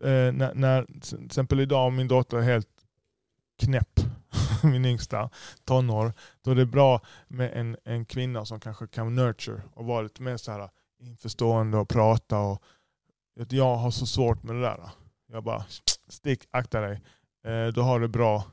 Eh, 0.00 0.32
när, 0.32 0.54
när, 0.54 1.00
till 1.00 1.26
exempel 1.26 1.60
idag 1.60 1.92
min 1.92 2.08
dotter 2.08 2.36
är 2.36 2.42
helt 2.42 2.68
knäpp, 3.58 4.00
min 4.62 4.84
yngsta, 4.84 5.30
tonår, 5.64 6.12
då 6.42 6.50
är 6.50 6.54
det 6.54 6.66
bra 6.66 7.00
med 7.28 7.52
en, 7.54 7.76
en 7.84 8.04
kvinna 8.04 8.44
som 8.44 8.60
kanske 8.60 8.86
kan 8.86 9.14
nurture 9.14 9.62
och 9.74 9.84
vara 9.84 10.02
lite 10.02 10.22
mer 10.22 10.36
så 10.36 10.52
här 10.52 10.70
införstående 11.00 11.78
och 11.78 11.88
prata. 11.88 12.38
Och, 12.38 12.62
att 13.40 13.52
jag 13.52 13.76
har 13.76 13.90
så 13.90 14.06
svårt 14.06 14.42
med 14.42 14.54
det 14.56 14.60
där. 14.60 14.90
Jag 15.32 15.44
bara, 15.44 15.64
stick, 16.08 16.44
akta 16.50 16.80
dig. 16.80 17.02
Eh, 17.44 17.66
du 17.66 17.80
har 17.80 18.00
det 18.00 18.08
bra, 18.08 18.44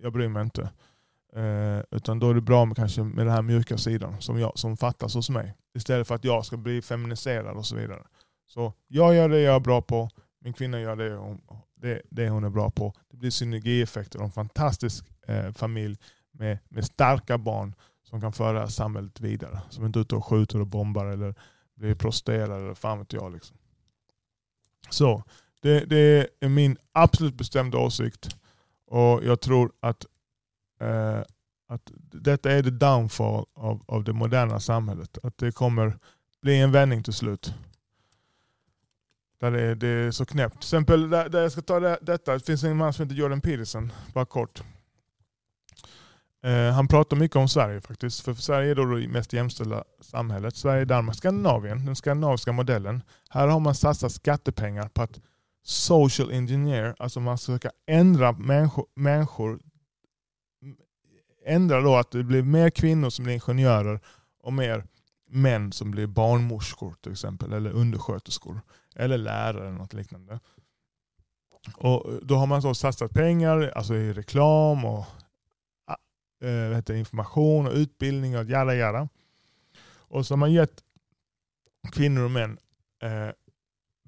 jag 0.00 0.12
bryr 0.12 0.28
mig 0.28 0.42
inte. 0.42 0.70
Eh, 1.36 1.80
utan 1.90 2.18
då 2.18 2.30
är 2.30 2.34
det 2.34 2.40
bra 2.40 2.64
med, 2.64 2.76
kanske 2.76 3.02
med 3.02 3.26
den 3.26 3.34
här 3.34 3.42
mjuka 3.42 3.78
sidan 3.78 4.20
som, 4.20 4.40
jag, 4.40 4.58
som 4.58 4.76
fattas 4.76 5.14
hos 5.14 5.30
mig. 5.30 5.54
Istället 5.74 6.08
för 6.08 6.14
att 6.14 6.24
jag 6.24 6.46
ska 6.46 6.56
bli 6.56 6.82
feminiserad 6.82 7.56
och 7.56 7.66
så 7.66 7.76
vidare. 7.76 8.02
Så 8.46 8.72
jag 8.88 9.14
gör 9.14 9.28
det 9.28 9.40
jag 9.40 9.54
är 9.54 9.60
bra 9.60 9.82
på, 9.82 10.10
min 10.40 10.52
kvinna 10.52 10.80
gör 10.80 10.96
det 10.96 11.14
hon, 11.14 11.40
det, 11.76 12.02
det 12.10 12.28
hon 12.28 12.44
är 12.44 12.50
bra 12.50 12.70
på. 12.70 12.92
Det 13.10 13.16
blir 13.16 13.30
synergieffekter 13.30 14.18
och 14.18 14.24
en 14.24 14.30
fantastisk 14.30 15.04
eh, 15.26 15.52
familj 15.52 15.98
med, 16.32 16.58
med 16.68 16.84
starka 16.84 17.38
barn 17.38 17.74
som 18.02 18.20
kan 18.20 18.32
föra 18.32 18.68
samhället 18.68 19.20
vidare. 19.20 19.60
Som 19.70 19.86
inte 19.86 19.98
är 19.98 20.00
ute 20.00 20.16
och 20.16 20.24
skjuter 20.24 20.60
och 20.60 20.66
bombar 20.66 21.06
eller 21.06 21.34
blir 21.76 21.94
prostituerade 21.94 22.64
eller 22.64 22.74
fan 22.74 22.98
vet 22.98 23.12
jag. 23.12 23.32
Liksom. 23.32 23.56
Så 24.90 25.22
det, 25.62 25.84
det, 25.84 26.28
är 26.40 26.48
min 26.48 26.76
absolut 26.92 27.34
bestämda 27.34 27.78
åsikt. 27.78 28.36
Och 28.86 29.24
jag 29.24 29.40
tror 29.40 29.72
att, 29.80 30.06
eh, 30.80 31.22
att 31.68 31.90
detta 32.12 32.50
är 32.50 32.62
the 32.62 32.70
downfall 32.70 33.46
av, 33.54 33.84
av 33.86 34.04
det 34.04 34.12
moderna 34.12 34.60
samhället. 34.60 35.18
Att 35.22 35.38
det 35.38 35.52
kommer 35.52 35.98
bli 36.42 36.60
en 36.60 36.72
vändning 36.72 37.02
till 37.02 37.12
slut. 37.12 37.54
Där 39.40 39.50
det 39.50 39.62
är, 39.62 39.74
det 39.74 39.88
är 39.88 40.10
så 40.10 40.26
knäppt. 40.26 40.54
Till 40.54 40.58
exempel 40.58 41.10
där, 41.10 41.28
där 41.28 41.42
jag 41.42 41.52
ska 41.52 41.60
ta 41.62 41.80
det, 41.80 41.98
detta, 42.02 42.32
det 42.32 42.40
finns 42.40 42.64
en 42.64 42.76
man 42.76 42.92
som 42.92 43.04
heter 43.04 43.16
Jordan 43.16 43.40
Peterson, 43.40 43.92
bara 44.14 44.24
kort. 44.24 44.62
Eh, 46.42 46.72
han 46.72 46.88
pratar 46.88 47.16
mycket 47.16 47.36
om 47.36 47.48
Sverige 47.48 47.80
faktiskt. 47.80 48.20
För 48.20 48.34
Sverige 48.34 48.70
är 48.70 48.74
då 48.74 48.84
det 48.84 49.08
mest 49.08 49.32
jämställda 49.32 49.84
samhället. 50.00 50.56
Sverige, 50.56 50.84
Danmark, 50.84 51.16
Skandinavien, 51.16 51.84
den 51.84 51.96
skandinaviska 51.96 52.52
modellen. 52.52 53.02
Här 53.28 53.48
har 53.48 53.60
man 53.60 53.74
satsat 53.74 54.12
skattepengar 54.12 54.88
på 54.88 55.02
att 55.02 55.20
social 55.62 56.32
engineer, 56.32 56.94
alltså 56.98 57.20
man 57.20 57.38
ska 57.38 57.52
försöka 57.52 57.70
ändra 57.86 58.32
människor, 58.32 58.86
människor 58.94 59.60
ändra 61.44 61.80
då 61.80 61.96
att 61.96 62.10
det 62.10 62.24
blir 62.24 62.42
mer 62.42 62.70
kvinnor 62.70 63.10
som 63.10 63.24
blir 63.24 63.34
ingenjörer 63.34 64.00
och 64.42 64.52
mer 64.52 64.84
män 65.30 65.72
som 65.72 65.90
blir 65.90 66.06
barnmorskor 66.06 66.94
till 67.00 67.12
exempel, 67.12 67.52
eller 67.52 67.70
undersköterskor 67.70 68.60
eller 68.96 69.18
lärare 69.18 69.68
eller 69.68 69.78
något 69.78 69.92
liknande. 69.92 70.40
Och 71.76 72.20
Då 72.22 72.36
har 72.36 72.46
man 72.46 72.62
så 72.62 72.74
satsat 72.74 73.10
pengar 73.10 73.72
alltså 73.76 73.94
i 73.94 74.12
reklam 74.12 74.84
och 74.84 75.06
äh, 76.42 76.74
heter, 76.76 76.94
information 76.94 77.66
och 77.66 77.72
utbildning 77.72 78.38
och 78.38 78.44
jada 78.44 78.74
jada. 78.74 79.08
Och 79.96 80.26
så 80.26 80.32
har 80.34 80.38
man 80.38 80.52
gett 80.52 80.82
kvinnor 81.92 82.22
och 82.22 82.30
män 82.30 82.58
eh, 83.02 83.28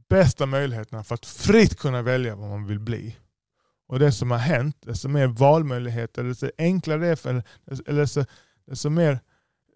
bästa 0.09 0.47
möjligheterna 0.47 1.05
för 1.05 1.15
att 1.15 1.27
fritt 1.27 1.79
kunna 1.79 2.03
välja 2.03 2.37
vad 2.37 2.49
man 2.49 2.67
vill 2.67 2.81
bli. 2.81 3.17
Och 3.93 3.99
det 3.99 4.13
som 4.13 4.31
har 4.31 4.39
hänt, 4.39 4.77
desto 4.81 5.09
mer 5.09 5.27
valmöjligheter, 5.27 6.25
desto 6.25 6.51
enklare 6.59 7.01
det 7.01 7.07
är 7.07 7.17
för, 7.17 7.43
eller 7.87 8.01
desto, 8.01 8.25
desto 8.67 8.91
mer 8.91 9.21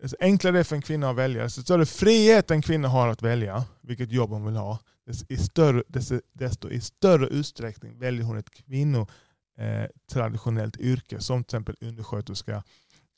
desto 0.02 0.16
enklare 0.20 0.52
det 0.52 0.58
är 0.58 0.64
för 0.64 0.76
en 0.76 0.82
kvinna 0.82 1.10
att 1.10 1.16
välja, 1.16 1.42
desto 1.42 1.62
större 1.62 1.86
frihet 1.86 2.50
en 2.50 2.62
kvinna 2.62 2.88
har 2.88 3.08
att 3.08 3.22
välja 3.22 3.64
vilket 3.80 4.12
jobb 4.12 4.30
hon 4.30 4.44
vill 4.44 4.56
ha, 4.56 4.78
desto 5.06 5.26
i 5.28 5.36
större, 5.36 5.82
desto, 5.88 6.20
desto 6.32 6.70
i 6.70 6.80
större 6.80 7.26
utsträckning 7.26 7.98
väljer 7.98 8.24
hon 8.24 8.36
ett 8.36 8.50
kvinnotraditionellt 8.50 10.80
eh, 10.80 10.86
yrke 10.86 11.20
som 11.20 11.44
till 11.44 11.56
exempel 11.56 11.76
undersköterska, 11.80 12.62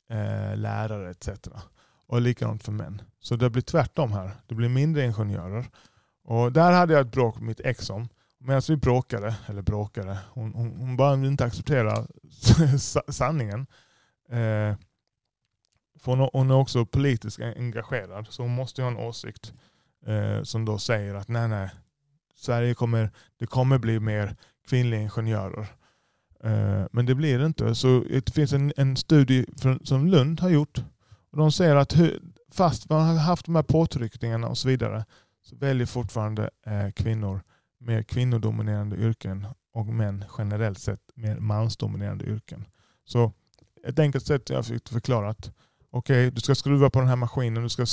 eh, 0.09 0.57
lärare 0.57 1.09
etc. 1.09 1.29
Och 2.07 2.21
likadant 2.21 2.63
för 2.63 2.71
män. 2.71 3.01
Så 3.19 3.35
det 3.35 3.49
blir 3.49 3.61
tvärtom 3.61 4.11
här. 4.11 4.31
Det 4.47 4.55
blir 4.55 4.69
mindre 4.69 5.05
ingenjörer. 5.05 5.65
Och 6.23 6.51
där 6.51 6.71
hade 6.71 6.93
jag 6.93 7.01
ett 7.01 7.11
bråk 7.11 7.35
med 7.35 7.47
mitt 7.47 7.59
ex 7.59 7.89
om. 7.89 8.09
Medan 8.39 8.55
alltså, 8.55 8.73
vi 8.73 8.77
bråkade, 8.77 9.35
eller 9.47 9.61
bråkade, 9.61 10.17
hon, 10.29 10.53
hon, 10.53 10.75
hon 10.77 10.97
bara 10.97 11.13
inte 11.13 11.45
acceptera 11.45 12.07
sanningen. 13.07 13.67
Eh, 14.29 14.75
för 15.99 16.15
hon, 16.15 16.29
hon 16.33 16.51
är 16.51 16.55
också 16.55 16.85
politiskt 16.85 17.39
engagerad, 17.39 18.27
så 18.29 18.41
hon 18.41 18.51
måste 18.51 18.81
ha 18.81 18.89
en 18.89 18.97
åsikt 18.97 19.53
eh, 20.05 20.43
som 20.43 20.65
då 20.65 20.77
säger 20.77 21.15
att 21.15 21.27
nej, 21.27 21.47
nej, 21.47 21.69
Sverige 22.35 22.73
kommer, 22.73 23.11
det 23.39 23.45
kommer 23.45 23.77
bli 23.77 23.99
mer 23.99 24.35
kvinnliga 24.67 25.01
ingenjörer. 25.01 25.67
Eh, 26.43 26.85
men 26.91 27.05
det 27.05 27.15
blir 27.15 27.39
det 27.39 27.45
inte. 27.45 27.75
Så 27.75 28.03
det 28.09 28.33
finns 28.33 28.53
en, 28.53 28.73
en 28.77 28.97
studie 28.97 29.45
från, 29.57 29.85
som 29.85 30.07
Lund 30.07 30.39
har 30.39 30.49
gjort. 30.49 30.83
Och 31.31 31.37
de 31.37 31.51
säger 31.51 31.75
att 31.75 31.97
hur, 31.97 32.21
fast 32.51 32.89
man 32.89 33.07
har 33.07 33.15
haft 33.15 33.45
de 33.45 33.55
här 33.55 33.63
påtryckningarna 33.63 34.47
och 34.47 34.57
så 34.57 34.67
vidare 34.67 35.05
så 35.41 35.55
väljer 35.55 35.85
fortfarande 35.85 36.49
eh, 36.65 36.91
kvinnor 36.91 37.41
mer 37.79 38.03
kvinnodominerande 38.03 38.95
yrken 38.95 39.47
och 39.73 39.85
män 39.85 40.25
generellt 40.37 40.79
sett 40.79 41.01
mer 41.15 41.39
mansdominerande 41.39 42.25
yrken. 42.25 42.65
Så 43.05 43.33
ett 43.83 43.99
enkelt 43.99 44.25
sätt 44.25 44.49
jag 44.49 44.65
fick 44.65 44.89
förklarat. 44.89 45.51
Okej, 45.89 46.27
okay, 46.27 46.29
du 46.29 46.41
ska 46.41 46.55
skruva 46.55 46.89
på 46.89 46.99
den 46.99 47.07
här 47.07 47.15
maskinen, 47.15 47.63
du 47.63 47.69
ska 47.69 47.85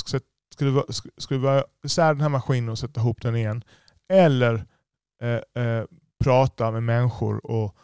skruva, 0.53 0.83
skruva 1.17 1.63
isär 1.83 2.13
den 2.13 2.21
här 2.21 2.29
maskinen 2.29 2.69
och 2.69 2.79
sätta 2.79 3.01
ihop 3.01 3.21
den 3.21 3.35
igen. 3.35 3.63
Eller 4.09 4.65
eh, 5.21 5.63
eh, 5.63 5.85
prata 6.23 6.71
med 6.71 6.83
människor 6.83 7.45
och, 7.45 7.75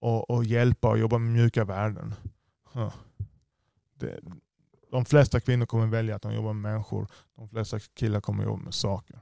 och, 0.00 0.30
och, 0.30 0.44
hjälpa 0.44 0.88
och 0.88 0.98
jobba 0.98 1.18
med 1.18 1.32
mjuka 1.32 1.64
värden. 1.64 2.14
Huh. 2.72 2.94
Det, 3.94 4.20
de 4.90 5.04
flesta 5.04 5.40
kvinnor 5.40 5.66
kommer 5.66 5.86
välja 5.86 6.16
att 6.16 6.22
de 6.22 6.34
jobbar 6.34 6.52
med 6.52 6.72
människor. 6.72 7.06
De 7.36 7.48
flesta 7.48 7.78
killar 7.80 8.20
kommer 8.20 8.44
jobba 8.44 8.62
med 8.62 8.74
saker. 8.74 9.20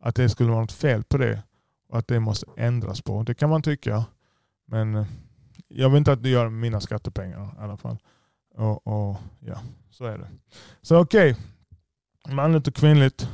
Att 0.00 0.14
det 0.14 0.28
skulle 0.28 0.50
vara 0.50 0.60
något 0.60 0.72
fel 0.72 1.02
på 1.02 1.18
det 1.18 1.42
och 1.88 1.98
att 1.98 2.08
det 2.08 2.20
måste 2.20 2.46
ändras 2.56 3.00
på. 3.00 3.22
Det 3.22 3.34
kan 3.34 3.50
man 3.50 3.62
tycka. 3.62 4.04
Men 4.66 4.94
eh, 4.94 5.06
jag 5.68 5.90
vill 5.90 5.98
inte 5.98 6.12
att 6.12 6.22
det 6.22 6.28
gör 6.28 6.44
med 6.48 6.60
mina 6.60 6.80
skattepengar 6.80 7.54
i 7.58 7.62
alla 7.62 7.76
fall. 7.76 7.98
Och, 8.54 8.86
och 8.86 9.16
ja, 9.40 9.60
så 9.90 10.04
är 10.04 10.18
det. 10.18 10.28
Så 10.82 11.00
okej. 11.00 11.30
Okay. 11.30 12.34
Manligt 12.34 12.68
och 12.68 12.74
kvinnligt. 12.74 13.28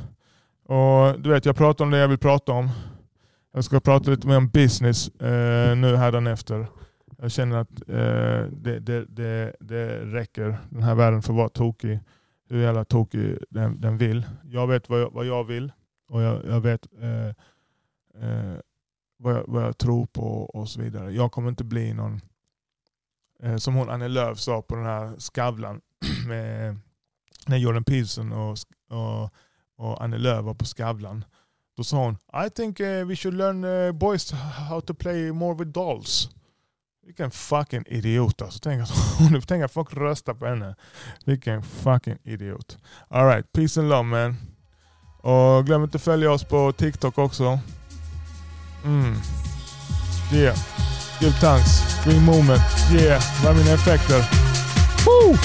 Och 0.63 1.19
du 1.19 1.29
vet, 1.29 1.45
jag 1.45 1.55
pratar 1.55 1.85
om 1.85 1.91
det 1.91 1.97
jag 1.97 2.07
vill 2.07 2.17
prata 2.17 2.51
om. 2.51 2.69
Jag 3.53 3.63
ska 3.63 3.79
prata 3.79 4.11
lite 4.11 4.27
mer 4.27 4.37
om 4.37 4.49
business 4.49 5.07
eh, 5.07 5.75
nu 5.75 6.31
efter. 6.31 6.67
Jag 7.17 7.31
känner 7.31 7.57
att 7.57 7.89
eh, 7.89 8.51
det, 8.51 8.79
det, 8.79 9.05
det, 9.05 9.55
det 9.59 10.05
räcker. 10.05 10.57
Den 10.69 10.83
här 10.83 10.95
världen 10.95 11.21
får 11.21 11.33
vara 11.33 11.49
tokig. 11.49 11.99
Hur 12.49 12.61
jävla 12.61 12.85
tokig 12.85 13.37
den, 13.49 13.81
den 13.81 13.97
vill. 13.97 14.25
Jag 14.43 14.67
vet 14.67 14.89
vad 14.89 15.01
jag, 15.01 15.11
vad 15.11 15.25
jag 15.25 15.43
vill 15.43 15.71
och 16.07 16.21
jag, 16.21 16.45
jag 16.45 16.61
vet 16.61 16.87
eh, 17.01 17.27
eh, 18.23 18.59
vad, 19.17 19.35
jag, 19.35 19.43
vad 19.47 19.63
jag 19.63 19.77
tror 19.77 20.05
på 20.05 20.43
och 20.43 20.69
så 20.69 20.81
vidare. 20.81 21.11
Jag 21.11 21.31
kommer 21.31 21.49
inte 21.49 21.63
bli 21.63 21.93
någon, 21.93 22.21
eh, 23.43 23.57
som 23.57 23.75
hon 23.75 23.89
Annie 23.89 24.07
Lööf 24.07 24.39
sa 24.39 24.61
på 24.61 24.75
den 24.75 24.85
här 24.85 25.19
Skavlan, 25.19 25.81
med, 26.27 26.79
när 27.47 27.57
Jordan 27.57 27.83
Peterson 27.83 28.31
och, 28.31 28.57
och, 28.89 29.29
och 29.75 30.03
Annie 30.03 30.17
Lööf 30.17 30.45
var 30.45 30.53
på 30.53 30.65
Skavlan. 30.65 31.25
Då 31.77 31.83
sa 31.83 32.03
hon, 32.03 32.17
I 32.45 32.49
think 32.49 32.79
uh, 32.79 33.05
we 33.05 33.15
should 33.15 33.37
learn 33.37 33.63
uh, 33.63 33.91
boys 33.91 34.31
how 34.31 34.81
to 34.81 34.93
play 34.93 35.31
more 35.31 35.55
with 35.55 35.71
dolls. 35.71 36.29
Vilken 37.05 37.31
fucking 37.31 37.83
idiot 37.87 38.41
alltså. 38.41 38.59
Tänk 38.63 38.81
att, 38.81 38.91
tänk 39.47 39.63
att 39.63 39.71
folk 39.71 39.93
röstar 39.93 40.33
på 40.33 40.45
henne. 40.45 40.75
Vilken 41.25 41.63
fucking 41.63 42.17
idiot. 42.23 42.77
Alright, 43.07 43.51
peace 43.51 43.79
and 43.79 43.89
love 43.89 44.03
man. 44.03 44.35
Och 45.27 45.65
glöm 45.65 45.83
inte 45.83 45.95
att 45.95 46.01
följa 46.01 46.31
oss 46.31 46.43
på 46.43 46.71
TikTok 46.71 47.17
också. 47.17 47.59
Mm. 48.85 49.15
Yeah. 50.33 50.57
Give 51.21 51.33
thanks. 51.33 52.03
Green 52.05 52.23
moment. 52.23 52.61
Yeah. 52.91 53.23
Vad 53.43 53.51
är 53.51 53.57
mina 53.57 53.71
effekter? 53.71 54.25
Woo! 55.05 55.37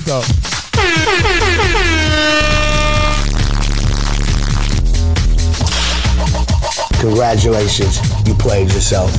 Kan 0.00 0.16
inte 0.16 0.22
sluta. 0.22 0.22
Congratulations, 7.00 8.00
you 8.26 8.34
played 8.34 8.72
yourself. 8.72 9.10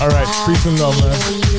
All 0.00 0.08
right, 0.08 0.46
peace 0.46 0.66
and 0.66 0.78
love, 0.78 1.00
man. 1.00 1.53